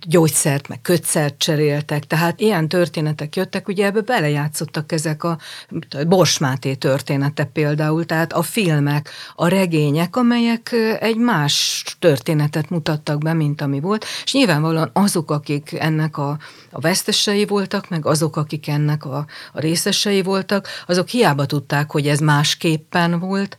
gyógyszert, 0.08 0.68
meg 0.68 0.82
kötszert 0.82 1.38
cseréltek, 1.38 2.08
tehát 2.08 2.40
ilyen 2.40 2.68
történetek 3.10 3.36
jöttek, 3.36 3.68
ugye 3.68 3.86
ebbe 3.86 4.02
belejátszottak 4.02 4.92
ezek 4.92 5.24
a 5.24 5.38
Bors 6.08 6.38
Máté 6.38 6.76
története 6.76 7.44
például, 7.44 8.06
tehát 8.06 8.34
a 8.34 8.42
filmek, 8.42 9.10
a 9.36 9.48
regények, 9.48 10.16
amelyek 10.16 10.72
egy 11.00 11.18
más 11.18 11.84
történetet 12.00 12.70
mutattak 12.70 13.18
be, 13.18 13.34
mint 13.34 13.62
ami 13.62 13.80
volt, 13.80 14.06
és 14.24 14.34
nyilvánvalóan 14.34 14.90
azok, 14.94 15.32
akik 15.32 15.74
ennek 15.80 16.18
a, 16.18 16.38
a 16.72 16.80
vesztesei 16.80 17.46
voltak, 17.46 17.90
meg 17.90 18.06
azok, 18.06 18.36
akik 18.36 18.68
ennek 18.68 19.06
a, 19.06 19.26
a 19.54 19.60
részesei 19.60 20.22
voltak, 20.22 20.68
azok 20.88 21.08
hiába 21.08 21.46
tudták, 21.46 21.92
hogy 21.92 22.08
ez 22.08 22.20
másképpen 22.20 23.20
volt, 23.20 23.58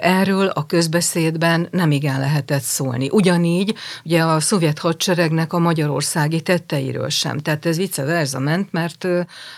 erről 0.00 0.46
a 0.46 0.66
közbeszédben 0.66 1.68
nem 1.70 1.90
igen 1.90 2.20
lehetett 2.20 2.62
szólni. 2.62 3.08
Ugyanígy 3.10 3.74
ugye 4.04 4.22
a 4.22 4.40
szovjet 4.40 4.78
hadseregnek 4.78 5.52
a 5.52 5.58
magyarországi 5.58 6.40
tetteiről 6.40 7.08
sem. 7.08 7.38
Tehát 7.38 7.66
ez 7.66 7.76
vice 7.76 8.04
versa 8.04 8.38
ment, 8.38 8.72
mert, 8.72 9.06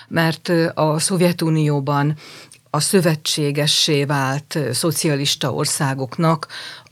mert 0.09 0.53
a 0.75 0.99
Szovjetunióban 0.99 2.17
a 2.71 2.81
szövetségessé 2.81 4.05
vált 4.05 4.59
szocialista 4.73 5.53
országoknak 5.53 6.47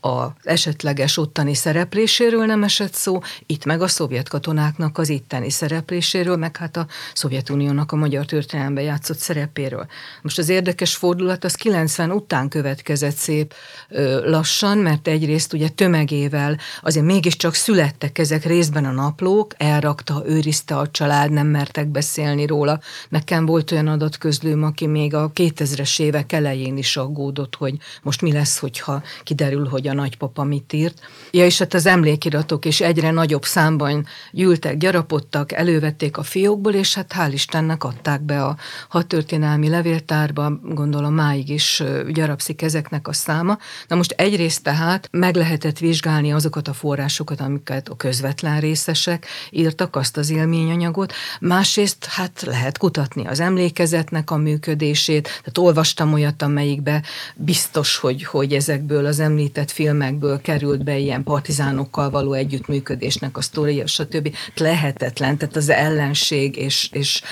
az 0.04 0.28
esetleges 0.42 1.18
ottani 1.18 1.54
szerepléséről 1.54 2.46
nem 2.46 2.62
esett 2.62 2.94
szó, 2.94 3.20
itt 3.46 3.64
meg 3.64 3.82
a 3.82 3.88
szovjet 3.88 4.28
katonáknak 4.28 4.98
az 4.98 5.08
itteni 5.08 5.50
szerepléséről, 5.50 6.36
meg 6.36 6.56
hát 6.56 6.76
a 6.76 6.86
Szovjetuniónak 7.14 7.92
a 7.92 7.96
magyar 7.96 8.24
történelemben 8.24 8.84
játszott 8.84 9.18
szerepéről. 9.18 9.86
Most 10.22 10.38
az 10.38 10.48
érdekes 10.48 10.96
fordulat 10.96 11.44
az 11.44 11.54
90 11.54 12.10
után 12.10 12.48
következett 12.48 13.14
szép 13.14 13.54
ö, 13.88 14.30
lassan, 14.30 14.78
mert 14.78 15.08
egyrészt 15.08 15.52
ugye 15.52 15.68
tömegével 15.68 16.58
azért 16.80 17.06
mégiscsak 17.06 17.54
születtek 17.54 18.18
ezek 18.18 18.44
részben 18.44 18.84
a 18.84 18.90
naplók, 18.90 19.54
elrakta, 19.56 20.22
őrizte 20.26 20.76
a 20.76 20.90
család, 20.90 21.30
nem 21.30 21.46
mertek 21.46 21.88
beszélni 21.88 22.46
róla. 22.46 22.80
Nekem 23.08 23.46
volt 23.46 23.70
olyan 23.70 23.88
adatközlőm, 23.88 24.62
aki 24.62 24.86
még 24.86 25.14
a 25.14 25.30
2000-es 25.34 26.00
évek 26.00 26.32
elején 26.32 26.76
is 26.76 26.96
aggódott, 26.96 27.54
hogy 27.54 27.74
most 28.02 28.20
mi 28.20 28.32
lesz, 28.32 28.58
hogyha 28.58 29.02
kiderül, 29.22 29.68
hogy 29.68 29.90
a 29.92 29.94
nagypapa 29.94 30.44
mit 30.44 30.72
írt. 30.72 31.00
Ja, 31.30 31.44
és 31.44 31.58
hát 31.58 31.74
az 31.74 31.86
emlékiratok 31.86 32.64
is 32.64 32.80
egyre 32.80 33.10
nagyobb 33.10 33.44
számban 33.44 34.06
gyűltek, 34.30 34.76
gyarapodtak, 34.76 35.52
elővették 35.52 36.16
a 36.16 36.22
fiókból, 36.22 36.72
és 36.72 36.94
hát 36.94 37.14
hál' 37.18 37.30
Istennek 37.32 37.84
adták 37.84 38.20
be 38.20 38.44
a 38.44 38.56
hadtörténelmi 38.88 39.68
levéltárba, 39.68 40.58
gondolom 40.62 41.14
máig 41.14 41.48
is 41.48 41.82
gyarapszik 42.12 42.62
ezeknek 42.62 43.08
a 43.08 43.12
száma. 43.12 43.58
Na 43.88 43.96
most 43.96 44.14
egyrészt 44.16 44.62
tehát 44.62 45.08
meg 45.10 45.36
lehetett 45.36 45.78
vizsgálni 45.78 46.32
azokat 46.32 46.68
a 46.68 46.72
forrásokat, 46.72 47.40
amiket 47.40 47.88
a 47.88 47.96
közvetlen 47.96 48.60
részesek 48.60 49.26
írtak, 49.50 49.96
azt 49.96 50.16
az 50.16 50.30
élményanyagot, 50.30 51.12
másrészt 51.40 52.04
hát 52.04 52.42
lehet 52.46 52.78
kutatni 52.78 53.26
az 53.26 53.40
emlékezetnek 53.40 54.30
a 54.30 54.36
működését, 54.36 55.22
tehát 55.22 55.58
olvastam 55.58 56.12
olyat, 56.12 56.42
amelyikbe 56.42 57.02
biztos, 57.34 57.96
hogy, 57.96 58.24
hogy 58.24 58.52
ezekből 58.52 59.06
az 59.06 59.20
említett 59.20 59.70
filmekből 59.82 60.40
került 60.40 60.84
be 60.84 60.98
ilyen 60.98 61.22
partizánokkal 61.22 62.10
való 62.10 62.32
együttműködésnek 62.32 63.36
a 63.36 63.40
sztoria, 63.40 63.86
stb. 63.86 64.34
Lehetetlen, 64.56 65.36
tehát 65.36 65.56
az 65.56 65.68
ellenség 65.68 66.56
és, 66.56 66.88
és 66.92 67.22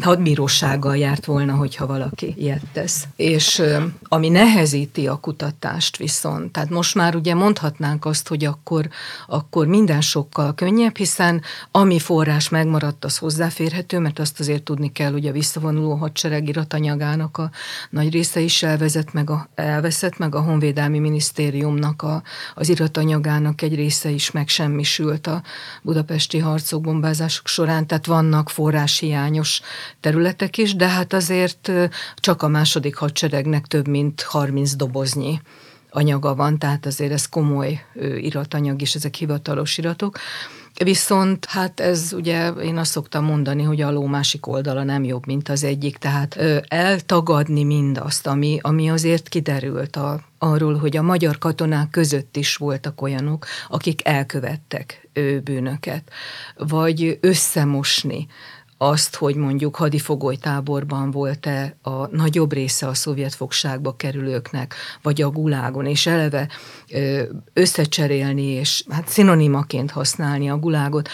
hadbírósággal 0.00 0.96
járt 0.96 1.24
volna, 1.24 1.54
hogyha 1.54 1.86
valaki 1.86 2.34
ilyet 2.36 2.62
tesz. 2.72 3.06
És 3.16 3.62
ami 4.02 4.28
nehezíti 4.28 5.06
a 5.06 5.16
kutatást 5.16 5.96
viszont, 5.96 6.52
tehát 6.52 6.70
most 6.70 6.94
már 6.94 7.16
ugye 7.16 7.34
mondhatnánk 7.34 8.04
azt, 8.04 8.28
hogy 8.28 8.44
akkor, 8.44 8.88
akkor 9.26 9.66
minden 9.66 10.00
sokkal 10.00 10.54
könnyebb, 10.54 10.96
hiszen 10.96 11.42
ami 11.70 11.98
forrás 11.98 12.48
megmaradt, 12.48 13.04
az 13.04 13.18
hozzáférhető, 13.18 13.98
mert 13.98 14.18
azt 14.18 14.40
azért 14.40 14.62
tudni 14.62 14.92
kell, 14.92 15.12
hogy 15.12 15.26
a 15.26 15.32
visszavonuló 15.32 15.94
hadsereg 15.94 16.48
iratanyagának 16.48 17.38
a 17.38 17.50
nagy 17.90 18.12
része 18.12 18.40
is 18.40 18.62
elvezett 18.62 19.12
meg 19.12 19.30
a, 19.30 19.48
elveszett, 19.54 20.18
meg 20.18 20.34
a 20.34 20.40
Honvédelmi 20.40 20.98
Minisztérium 20.98 21.46
minisztériumnak 21.50 22.02
a, 22.02 22.22
az 22.54 22.68
iratanyagának 22.68 23.62
egy 23.62 23.74
része 23.74 24.08
is 24.08 24.30
megsemmisült 24.30 25.26
a 25.26 25.42
budapesti 25.82 26.38
harcok, 26.38 26.80
bombázások 26.80 27.46
során, 27.46 27.86
tehát 27.86 28.06
vannak 28.06 28.50
forráshiányos 28.50 29.60
területek 30.00 30.58
is, 30.58 30.74
de 30.74 30.88
hát 30.88 31.12
azért 31.12 31.72
csak 32.14 32.42
a 32.42 32.48
második 32.48 32.96
hadseregnek 32.96 33.66
több 33.66 33.88
mint 33.88 34.22
30 34.22 34.74
doboznyi 34.74 35.40
anyaga 35.90 36.34
van, 36.34 36.58
tehát 36.58 36.86
azért 36.86 37.12
ez 37.12 37.28
komoly 37.28 37.84
iratanyag, 38.20 38.80
és 38.80 38.94
ezek 38.94 39.14
hivatalos 39.14 39.78
iratok. 39.78 40.18
Viszont 40.84 41.44
hát 41.44 41.80
ez 41.80 42.12
ugye 42.12 42.48
én 42.48 42.78
azt 42.78 42.90
szoktam 42.90 43.24
mondani, 43.24 43.62
hogy 43.62 43.80
a 43.80 43.90
ló 43.90 44.06
másik 44.06 44.46
oldala 44.46 44.82
nem 44.82 45.04
jobb, 45.04 45.26
mint 45.26 45.48
az 45.48 45.64
egyik, 45.64 45.96
tehát 45.96 46.36
ö, 46.36 46.58
eltagadni 46.68 47.64
mindazt, 47.64 48.26
ami, 48.26 48.58
ami 48.62 48.90
azért 48.90 49.28
kiderült 49.28 49.96
a, 49.96 50.20
arról, 50.38 50.74
hogy 50.74 50.96
a 50.96 51.02
magyar 51.02 51.38
katonák 51.38 51.90
között 51.90 52.36
is 52.36 52.56
voltak 52.56 53.02
olyanok, 53.02 53.46
akik 53.68 54.06
elkövettek 54.06 55.08
bűnöket, 55.44 56.10
vagy 56.56 57.18
összemosni 57.20 58.26
azt, 58.78 59.16
hogy 59.16 59.34
mondjuk 59.34 59.76
hadifogolytáborban 59.76 61.10
volt-e 61.10 61.76
a 61.82 62.16
nagyobb 62.16 62.52
része 62.52 62.86
a 62.86 62.94
szovjet 62.94 63.34
fogságba 63.34 63.96
kerülőknek, 63.96 64.74
vagy 65.02 65.22
a 65.22 65.30
gulágon, 65.30 65.86
és 65.86 66.06
eleve 66.06 66.48
összecserélni, 67.52 68.42
és 68.42 68.84
hát 68.88 69.08
szinonimaként 69.08 69.90
használni 69.90 70.50
a 70.50 70.58
gulágot. 70.58 71.08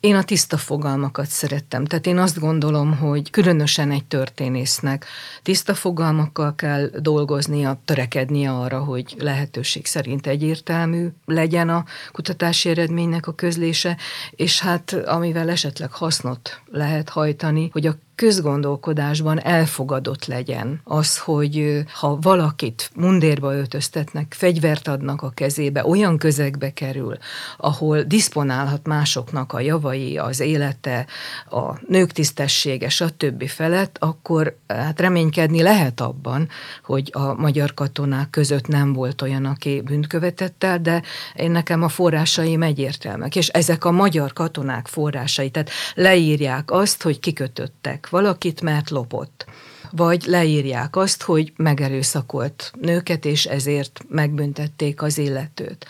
Én 0.00 0.14
a 0.14 0.22
tiszta 0.22 0.56
fogalmakat 0.56 1.26
szerettem. 1.26 1.84
Tehát 1.84 2.06
én 2.06 2.18
azt 2.18 2.38
gondolom, 2.38 2.96
hogy 2.96 3.30
különösen 3.30 3.90
egy 3.90 4.04
történésznek 4.04 5.06
tiszta 5.42 5.74
fogalmakkal 5.74 6.54
kell 6.54 6.90
dolgoznia, 6.98 7.80
törekednie 7.84 8.50
arra, 8.50 8.84
hogy 8.84 9.14
lehetőség 9.18 9.86
szerint 9.86 10.26
egyértelmű 10.26 11.08
legyen 11.24 11.68
a 11.68 11.84
kutatási 12.12 12.68
eredménynek 12.68 13.26
a 13.26 13.32
közlése, 13.32 13.96
és 14.30 14.60
hát 14.60 14.92
amivel 14.92 15.50
esetleg 15.50 15.92
hasznot 15.92 16.60
lehet 16.70 17.08
hajtani, 17.08 17.68
hogy 17.72 17.86
a 17.86 17.94
közgondolkodásban 18.20 19.42
elfogadott 19.42 20.26
legyen 20.26 20.80
az, 20.84 21.18
hogy 21.18 21.84
ha 21.92 22.18
valakit 22.20 22.90
mundérba 22.94 23.54
öltöztetnek, 23.54 24.34
fegyvert 24.36 24.88
adnak 24.88 25.22
a 25.22 25.30
kezébe, 25.30 25.86
olyan 25.86 26.18
közegbe 26.18 26.72
kerül, 26.72 27.16
ahol 27.56 28.02
diszponálhat 28.02 28.86
másoknak 28.86 29.52
a 29.52 29.60
javai, 29.60 30.18
az 30.18 30.40
élete, 30.40 31.06
a 31.50 31.80
nők 31.88 32.12
tisztessége, 32.12 32.88
stb. 32.88 33.48
felett, 33.48 33.96
akkor 34.00 34.56
hát 34.66 35.00
reménykedni 35.00 35.62
lehet 35.62 36.00
abban, 36.00 36.48
hogy 36.84 37.10
a 37.12 37.34
magyar 37.34 37.74
katonák 37.74 38.30
között 38.30 38.66
nem 38.66 38.92
volt 38.92 39.22
olyan, 39.22 39.44
aki 39.44 39.80
bűnt 39.80 40.06
követett 40.06 40.64
el, 40.64 40.80
de 40.80 41.02
én 41.34 41.50
nekem 41.50 41.82
a 41.82 41.88
forrásaim 41.88 42.62
egyértelműek, 42.62 43.36
és 43.36 43.48
ezek 43.48 43.84
a 43.84 43.90
magyar 43.90 44.32
katonák 44.32 44.86
forrásai, 44.86 45.50
tehát 45.50 45.70
leírják 45.94 46.70
azt, 46.70 47.02
hogy 47.02 47.20
kikötöttek 47.20 48.08
valakit, 48.10 48.60
mert 48.60 48.90
lopott. 48.90 49.44
Vagy 49.90 50.24
leírják 50.26 50.96
azt, 50.96 51.22
hogy 51.22 51.52
megerőszakolt 51.56 52.72
nőket, 52.80 53.24
és 53.24 53.46
ezért 53.46 54.04
megbüntették 54.08 55.02
az 55.02 55.18
illetőt. 55.18 55.86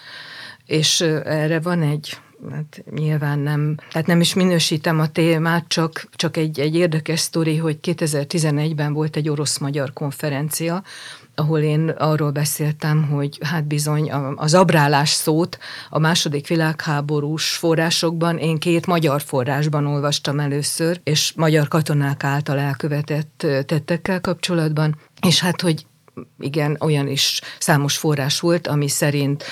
És 0.67 1.01
erre 1.25 1.61
van 1.61 1.83
egy 1.83 2.19
hát 2.51 2.83
nyilván 2.95 3.39
nem, 3.39 3.77
tehát 3.91 4.07
nem 4.07 4.21
is 4.21 4.35
minősítem 4.35 5.01
a 5.01 5.09
témát, 5.09 5.65
csak, 5.69 6.09
csak 6.13 6.37
egy, 6.37 6.61
egy 6.61 6.75
érdekes 6.75 7.21
sztori, 7.21 7.57
hogy 7.57 7.79
2011-ben 7.83 8.93
volt 8.93 9.17
egy 9.17 9.29
orosz-magyar 9.29 9.93
konferencia, 9.93 10.83
ahol 11.41 11.61
én 11.61 11.89
arról 11.89 12.31
beszéltem, 12.31 13.05
hogy 13.05 13.39
hát 13.43 13.65
bizony 13.67 14.13
az 14.37 14.55
abrálás 14.55 15.09
szót 15.09 15.59
a 15.91 15.99
második 15.99 16.49
világháborús 16.49 17.57
forrásokban 17.57 18.39
én 18.39 18.59
két 18.59 18.87
magyar 18.87 19.23
forrásban 19.23 19.87
olvastam 19.87 20.41
először, 20.41 21.01
és 21.05 21.33
magyar 21.37 21.69
katonák 21.69 22.25
által 22.25 22.59
elkövetett 22.59 23.47
tettekkel 23.67 24.21
kapcsolatban, 24.21 24.97
és 25.27 25.41
hát, 25.41 25.61
hogy 25.61 25.87
igen, 26.39 26.77
olyan 26.81 27.09
is 27.09 27.41
számos 27.59 27.97
forrás 27.97 28.41
volt, 28.41 28.67
ami 28.67 28.89
szerint 28.89 29.45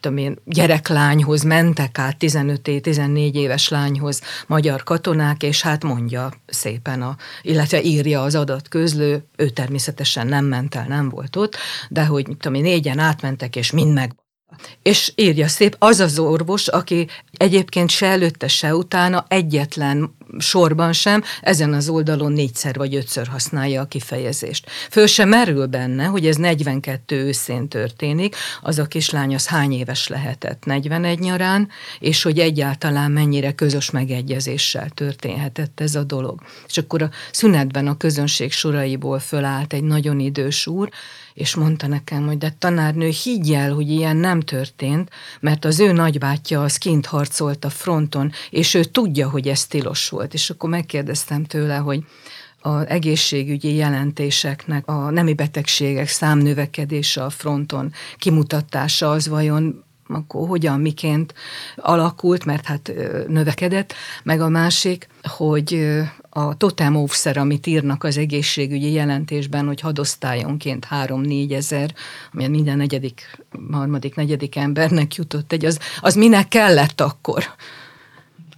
tudom 0.00 0.16
én, 0.16 0.38
gyereklányhoz 0.44 1.42
mentek 1.42 1.98
át, 1.98 2.16
15-14 2.20 3.34
éves 3.34 3.68
lányhoz 3.68 4.20
magyar 4.46 4.82
katonák, 4.82 5.42
és 5.42 5.62
hát 5.62 5.82
mondja 5.84 6.32
szépen, 6.46 7.02
a, 7.02 7.16
illetve 7.42 7.82
írja 7.82 8.22
az 8.22 8.34
adatközlő, 8.34 9.24
ő 9.36 9.48
természetesen 9.48 10.26
nem 10.26 10.44
ment 10.44 10.74
el, 10.74 10.86
nem 10.88 11.08
volt 11.08 11.36
ott, 11.36 11.56
de 11.88 12.04
hogy 12.04 12.24
tudom 12.24 12.54
én, 12.54 12.62
négyen 12.62 12.98
átmentek, 12.98 13.56
és 13.56 13.70
mind 13.70 13.92
meg 13.92 14.14
és 14.82 15.12
írja 15.14 15.48
szép, 15.48 15.76
az 15.78 16.00
az 16.00 16.18
orvos, 16.18 16.68
aki 16.68 17.06
egyébként 17.32 17.90
se 17.90 18.06
előtte, 18.06 18.48
se 18.48 18.74
utána 18.74 19.24
egyetlen 19.28 20.14
sorban 20.38 20.92
sem, 20.92 21.22
ezen 21.40 21.72
az 21.72 21.88
oldalon 21.88 22.32
négyszer 22.32 22.74
vagy 22.74 22.94
ötször 22.94 23.26
használja 23.26 23.80
a 23.80 23.86
kifejezést. 23.86 24.70
Föl 24.90 25.06
sem 25.06 25.28
merül 25.28 25.66
benne, 25.66 26.04
hogy 26.04 26.26
ez 26.26 26.36
42 26.36 27.16
őszén 27.16 27.68
történik, 27.68 28.36
az 28.60 28.78
a 28.78 28.86
kislány 28.86 29.34
az 29.34 29.46
hány 29.46 29.72
éves 29.72 30.08
lehetett 30.08 30.64
41 30.64 31.18
nyarán, 31.18 31.68
és 31.98 32.22
hogy 32.22 32.38
egyáltalán 32.38 33.10
mennyire 33.10 33.52
közös 33.52 33.90
megegyezéssel 33.90 34.90
történhetett 34.90 35.80
ez 35.80 35.94
a 35.94 36.02
dolog. 36.02 36.40
És 36.68 36.78
akkor 36.78 37.02
a 37.02 37.10
szünetben 37.30 37.86
a 37.86 37.96
közönség 37.96 38.52
soraiból 38.52 39.18
fölállt 39.18 39.72
egy 39.72 39.84
nagyon 39.84 40.20
idős 40.20 40.66
úr, 40.66 40.88
és 41.34 41.54
mondta 41.54 41.86
nekem, 41.86 42.26
hogy 42.26 42.38
de 42.38 42.54
tanárnő, 42.58 43.08
higgy 43.08 43.52
el, 43.52 43.72
hogy 43.72 43.90
ilyen 43.90 44.16
nem 44.16 44.40
történt, 44.40 45.10
mert 45.40 45.64
az 45.64 45.80
ő 45.80 45.92
nagybátyja 45.92 46.62
az 46.62 46.76
kint 46.76 47.06
harcolt 47.06 47.64
a 47.64 47.70
fronton, 47.70 48.32
és 48.50 48.74
ő 48.74 48.84
tudja, 48.84 49.30
hogy 49.30 49.48
ez 49.48 49.66
tilos 49.66 50.08
volt. 50.08 50.34
És 50.34 50.50
akkor 50.50 50.70
megkérdeztem 50.70 51.44
tőle, 51.44 51.76
hogy 51.76 52.04
az 52.60 52.86
egészségügyi 52.88 53.74
jelentéseknek 53.74 54.86
a 54.86 55.10
nemi 55.10 55.34
betegségek 55.34 56.08
számnövekedése 56.08 57.24
a 57.24 57.30
fronton 57.30 57.92
kimutatása 58.16 59.10
az 59.10 59.28
vajon 59.28 59.84
akkor 60.06 60.48
hogyan, 60.48 60.80
miként 60.80 61.34
alakult, 61.76 62.44
mert 62.44 62.64
hát 62.64 62.92
növekedett, 63.28 63.94
meg 64.22 64.40
a 64.40 64.48
másik, 64.48 65.08
hogy 65.22 66.00
a 66.34 66.56
totem 66.56 66.94
óvszer, 66.94 67.36
amit 67.36 67.66
írnak 67.66 68.04
az 68.04 68.18
egészségügyi 68.18 68.92
jelentésben, 68.92 69.66
hogy 69.66 69.80
hadosztályonként 69.80 70.86
3-4 70.90 71.52
ezer, 71.52 71.94
ami 72.32 72.48
minden 72.48 72.76
negyedik, 72.76 73.38
harmadik, 73.70 74.14
negyedik 74.14 74.56
embernek 74.56 75.14
jutott 75.14 75.52
egy, 75.52 75.64
az, 75.64 75.78
az 76.00 76.14
minek 76.14 76.48
kellett 76.48 77.00
akkor? 77.00 77.44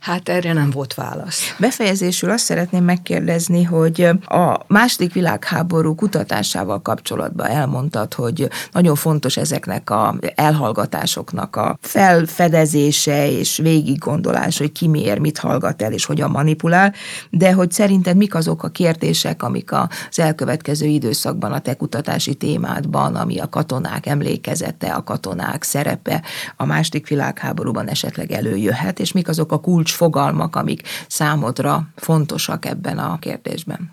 Hát 0.05 0.29
erre 0.29 0.53
nem 0.53 0.71
volt 0.71 0.95
válasz. 0.95 1.55
Befejezésül 1.59 2.31
azt 2.31 2.45
szeretném 2.45 2.85
megkérdezni, 2.85 3.63
hogy 3.63 4.09
a 4.25 4.61
második 4.67 5.13
világháború 5.13 5.95
kutatásával 5.95 6.83
kapcsolatban 6.83 7.47
elmondtad, 7.47 8.15
hogy 8.15 8.49
nagyon 8.73 8.95
fontos 8.95 9.37
ezeknek 9.37 9.91
a 9.91 10.17
elhallgatásoknak 10.35 11.57
a 11.57 11.79
felfedezése 11.81 13.31
és 13.31 13.57
végiggondolás, 13.57 14.59
hogy 14.59 14.73
ki 14.73 14.89
miért, 14.89 15.19
mit 15.19 15.39
hallgat 15.39 15.83
el 15.83 15.93
és 15.93 16.05
hogyan 16.05 16.31
manipulál, 16.31 16.95
de 17.31 17.53
hogy 17.53 17.71
szerinted 17.71 18.17
mik 18.17 18.35
azok 18.35 18.63
a 18.63 18.69
kérdések, 18.69 19.43
amik 19.43 19.73
az 19.73 20.19
elkövetkező 20.19 20.87
időszakban 20.87 21.53
a 21.53 21.59
te 21.59 21.75
kutatási 21.75 22.35
témádban, 22.35 23.15
ami 23.15 23.39
a 23.39 23.49
katonák 23.49 24.07
emlékezete, 24.07 24.93
a 24.93 25.05
katonák 25.05 25.63
szerepe 25.63 26.23
a 26.57 26.65
második 26.65 27.09
világháborúban 27.09 27.89
esetleg 27.89 28.33
előjöhet, 28.33 29.01
és 29.01 29.13
mik 29.13 29.29
azok 29.29 29.53
a 29.53 29.61
kulcs 29.61 29.93
fogalmak, 29.95 30.57
amik 30.57 30.83
számodra 31.09 31.89
fontosak 31.97 32.65
ebben 32.65 32.99
a 32.99 33.19
kérdésben? 33.19 33.93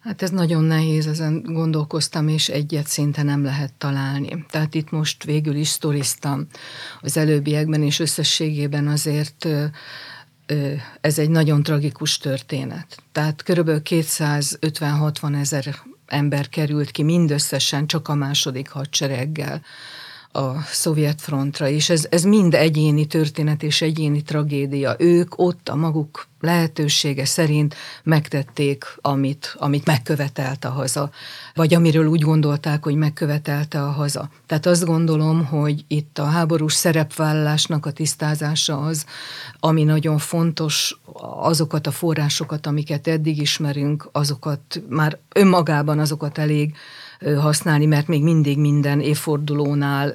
Hát 0.00 0.22
ez 0.22 0.30
nagyon 0.30 0.64
nehéz, 0.64 1.06
ezen 1.06 1.42
gondolkoztam, 1.42 2.28
és 2.28 2.48
egyet 2.48 2.86
szinte 2.86 3.22
nem 3.22 3.44
lehet 3.44 3.72
találni. 3.78 4.44
Tehát 4.50 4.74
itt 4.74 4.90
most 4.90 5.24
végül 5.24 5.54
is 5.54 5.68
sztoriztam 5.68 6.46
az 7.00 7.16
előbbiekben, 7.16 7.82
és 7.82 7.98
összességében 7.98 8.88
azért 8.88 9.46
ez 11.00 11.18
egy 11.18 11.30
nagyon 11.30 11.62
tragikus 11.62 12.18
történet. 12.18 13.02
Tehát 13.12 13.42
körülbelül 13.42 13.82
250-60 13.84 15.40
ezer 15.40 15.76
ember 16.06 16.48
került 16.48 16.90
ki 16.90 17.02
mindösszesen 17.02 17.86
csak 17.86 18.08
a 18.08 18.14
második 18.14 18.68
hadsereggel 18.68 19.62
a 20.32 20.62
szovjet 20.62 21.20
frontra, 21.20 21.68
és 21.68 21.90
ez, 21.90 22.06
ez 22.10 22.22
mind 22.22 22.54
egyéni 22.54 23.06
történet 23.06 23.62
és 23.62 23.82
egyéni 23.82 24.22
tragédia. 24.22 24.94
Ők 24.98 25.38
ott 25.38 25.68
a 25.68 25.74
maguk 25.74 26.28
lehetősége 26.40 27.24
szerint 27.24 27.74
megtették, 28.02 28.84
amit, 29.00 29.54
amit 29.58 29.86
megkövetelt 29.86 30.64
a 30.64 30.70
haza, 30.70 31.10
vagy 31.54 31.74
amiről 31.74 32.06
úgy 32.06 32.20
gondolták, 32.20 32.82
hogy 32.84 32.94
megkövetelte 32.94 33.82
a 33.82 33.90
haza. 33.90 34.28
Tehát 34.46 34.66
azt 34.66 34.84
gondolom, 34.84 35.44
hogy 35.44 35.84
itt 35.88 36.18
a 36.18 36.24
háborús 36.24 36.74
szerepvállalásnak 36.74 37.86
a 37.86 37.90
tisztázása 37.90 38.78
az, 38.78 39.04
ami 39.60 39.84
nagyon 39.84 40.18
fontos, 40.18 41.00
azokat 41.40 41.86
a 41.86 41.90
forrásokat, 41.90 42.66
amiket 42.66 43.08
eddig 43.08 43.40
ismerünk, 43.40 44.08
azokat 44.12 44.82
már 44.88 45.18
önmagában 45.34 45.98
azokat 45.98 46.38
elég 46.38 46.74
használni, 47.38 47.86
mert 47.86 48.06
még 48.06 48.22
mindig 48.22 48.58
minden 48.58 49.00
évfordulónál 49.00 50.14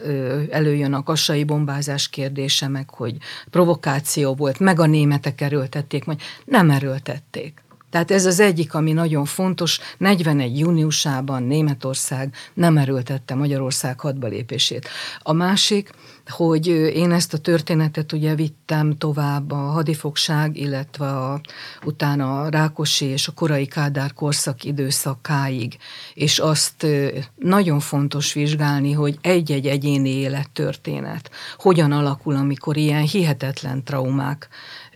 előjön 0.49 0.93
a 0.93 1.03
kassai 1.03 1.43
bombázás 1.43 2.09
kérdése, 2.09 2.67
meg 2.67 2.89
hogy 2.89 3.17
provokáció 3.49 4.35
volt, 4.35 4.59
meg 4.59 4.79
a 4.79 4.85
németek 4.85 5.41
erőltették, 5.41 6.05
majd 6.05 6.19
nem 6.45 6.69
erőltették. 6.69 7.64
Tehát 7.95 8.11
ez 8.11 8.25
az 8.25 8.39
egyik, 8.39 8.73
ami 8.73 8.91
nagyon 8.91 9.25
fontos. 9.25 9.79
41. 9.97 10.59
júniusában 10.59 11.43
Németország 11.43 12.35
nem 12.53 12.77
erőltette 12.77 13.35
Magyarország 13.35 13.99
hadba 13.99 14.27
lépését. 14.27 14.87
A 15.19 15.33
másik, 15.33 15.89
hogy 16.27 16.67
én 16.67 17.11
ezt 17.11 17.33
a 17.33 17.37
történetet 17.37 18.11
ugye 18.11 18.35
vittem 18.35 18.97
tovább 18.97 19.51
a 19.51 19.55
hadifogság, 19.55 20.57
illetve 20.57 21.07
a, 21.07 21.41
utána 21.83 22.41
a 22.41 22.49
Rákosi 22.49 23.05
és 23.05 23.27
a 23.27 23.31
korai 23.31 23.65
Kádár 23.65 24.13
korszak 24.13 24.63
időszakáig, 24.63 25.77
és 26.13 26.39
azt 26.39 26.85
nagyon 27.35 27.79
fontos 27.79 28.33
vizsgálni, 28.33 28.91
hogy 28.91 29.17
egy-egy 29.21 29.67
egyéni 29.67 30.09
élettörténet 30.09 31.31
hogyan 31.57 31.91
alakul, 31.91 32.35
amikor 32.35 32.77
ilyen 32.77 33.03
hihetetlen 33.03 33.83
traumák 33.83 34.47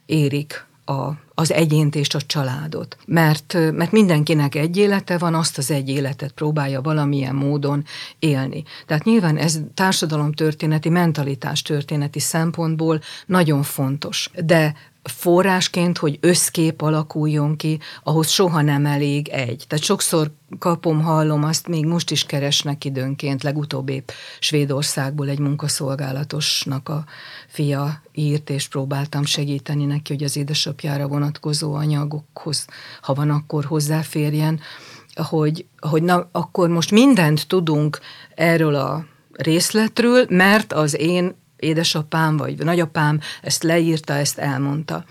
érik 0.05 0.67
a, 0.89 1.17
az 1.34 1.52
egyént 1.52 1.95
és 1.95 2.13
a 2.13 2.21
családot. 2.21 2.97
Mert, 3.06 3.54
mert 3.54 3.91
mindenkinek 3.91 4.56
egy 4.56 4.78
élete 4.78 5.17
van, 5.17 5.36
azt 5.36 5.58
az 5.58 5.71
egy 5.71 5.89
életet 5.89 6.32
próbálja 6.32 6.82
valamilyen 6.82 7.36
módon 7.36 7.84
élni. 8.19 8.63
Tehát 8.86 9.04
nyilván 9.04 9.38
ez 9.38 9.60
társadalomtörténeti, 9.73 10.89
mentalitás 10.89 11.62
történeti 11.62 12.19
szempontból 12.19 13.02
nagyon 13.25 13.63
fontos. 13.63 14.30
De 14.45 14.75
forrásként, 15.10 15.98
hogy 15.98 16.17
összkép 16.22 16.82
alakuljon 16.82 17.56
ki, 17.56 17.80
ahhoz 18.04 18.30
soha 18.30 18.62
nem 18.62 18.86
elég 18.86 19.28
egy. 19.28 19.63
Tehát 19.67 19.86
sokszor 19.86 20.32
kapom, 20.60 21.02
hallom, 21.02 21.43
azt 21.43 21.67
még 21.67 21.86
most 21.86 22.12
is 22.12 22.26
keresnek 22.26 22.86
időnként, 22.86 23.43
legutóbb 23.43 23.89
épp 23.89 24.10
Svédországból 24.39 25.30
egy 25.30 25.39
munkaszolgálatosnak 25.39 26.89
a 26.89 27.06
fia 27.48 28.02
írt, 28.13 28.50
és 28.50 28.67
próbáltam 28.67 29.26
segíteni 29.26 29.86
neki, 29.86 30.13
hogy 30.13 30.24
az 30.24 30.38
édesapjára 30.38 31.08
vonatkozó 31.08 31.74
anyagokhoz, 31.74 32.67
ha 33.02 33.13
van, 33.13 33.30
akkor 33.30 33.65
hozzáférjen, 33.65 34.60
hogy, 35.15 35.65
hogy 35.80 36.04
na, 36.04 36.30
akkor 36.32 36.69
most 36.69 36.91
mindent 36.91 37.48
tudunk 37.48 38.00
erről 38.36 38.76
a 38.76 39.06
részletről, 39.32 40.26
mert 40.30 40.74
az 40.74 41.00
én 41.00 41.36
édesapám 41.60 42.38
vagy 42.38 42.58
nagyapám 42.58 43.19
ezt 43.41 43.63
leírta, 43.63 44.13
ezt 44.13 44.38
elmondta. 44.38 45.06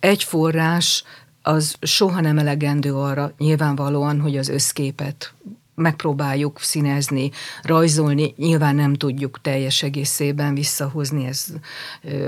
Egy 0.00 0.22
forrás 0.22 1.04
az 1.42 1.74
soha 1.80 2.20
nem 2.20 2.38
elegendő 2.38 2.94
arra 2.94 3.32
nyilvánvalóan, 3.38 4.20
hogy 4.20 4.36
az 4.36 4.48
összképet 4.48 5.34
megpróbáljuk 5.74 6.60
színezni, 6.60 7.30
rajzolni, 7.62 8.34
nyilván 8.36 8.74
nem 8.74 8.94
tudjuk 8.94 9.40
teljes 9.40 9.82
egészében 9.82 10.54
visszahozni 10.54 11.26
ez 11.26 11.46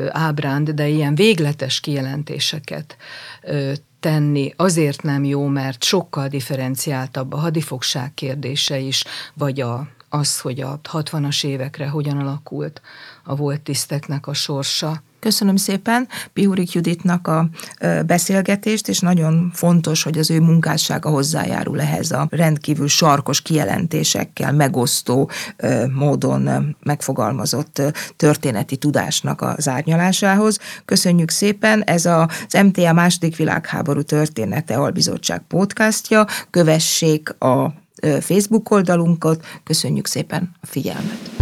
ábránd, 0.09 0.71
de 0.71 0.89
ilyen 0.89 1.15
végletes 1.15 1.81
kijelentéseket 1.81 2.97
tenni 4.01 4.53
azért 4.57 5.03
nem 5.03 5.25
jó, 5.25 5.47
mert 5.47 5.85
sokkal 5.85 6.29
differenciáltabb 6.29 7.33
a 7.33 7.37
hadifogság 7.37 8.15
kérdése 8.15 8.79
is, 8.79 9.05
vagy 9.35 9.61
a, 9.61 9.89
az, 10.15 10.41
hogy 10.41 10.61
a 10.61 10.81
60-as 10.93 11.45
évekre 11.45 11.89
hogyan 11.89 12.19
alakult 12.19 12.81
a 13.25 13.35
volt 13.35 13.61
tiszteknek 13.61 14.27
a 14.27 14.35
sorsa. 14.35 15.03
Köszönöm 15.19 15.57
szépen 15.57 16.09
Piurik 16.33 16.73
Juditnak 16.73 17.29
a 17.29 17.49
beszélgetést, 18.07 18.89
és 18.89 19.01
nagyon 19.01 19.51
fontos, 19.55 20.03
hogy 20.03 20.19
az 20.19 20.31
ő 20.31 20.41
munkássága 20.41 21.11
hozzájárul 21.11 21.81
ehhez 21.81 22.11
a 22.11 22.27
rendkívül 22.31 22.89
sarkos 22.89 23.43
kijelentésekkel, 23.43 24.53
megosztó 24.53 25.31
módon 25.95 26.77
megfogalmazott 26.83 27.83
történeti 28.17 28.77
tudásnak 28.77 29.41
az 29.41 29.69
árnyalásához. 29.69 30.59
Köszönjük 30.85 31.31
szépen, 31.31 31.83
ez 31.83 32.07
az 32.07 32.53
MTA 32.63 32.93
második 32.93 33.37
világháború 33.37 34.03
története 34.03 34.77
albizottság 34.77 35.43
podcastja, 35.49 36.27
kövessék 36.51 37.43
a 37.43 37.83
Facebook 38.21 38.71
oldalunkat, 38.71 39.45
köszönjük 39.65 40.07
szépen 40.07 40.55
a 40.61 40.67
figyelmet! 40.67 41.34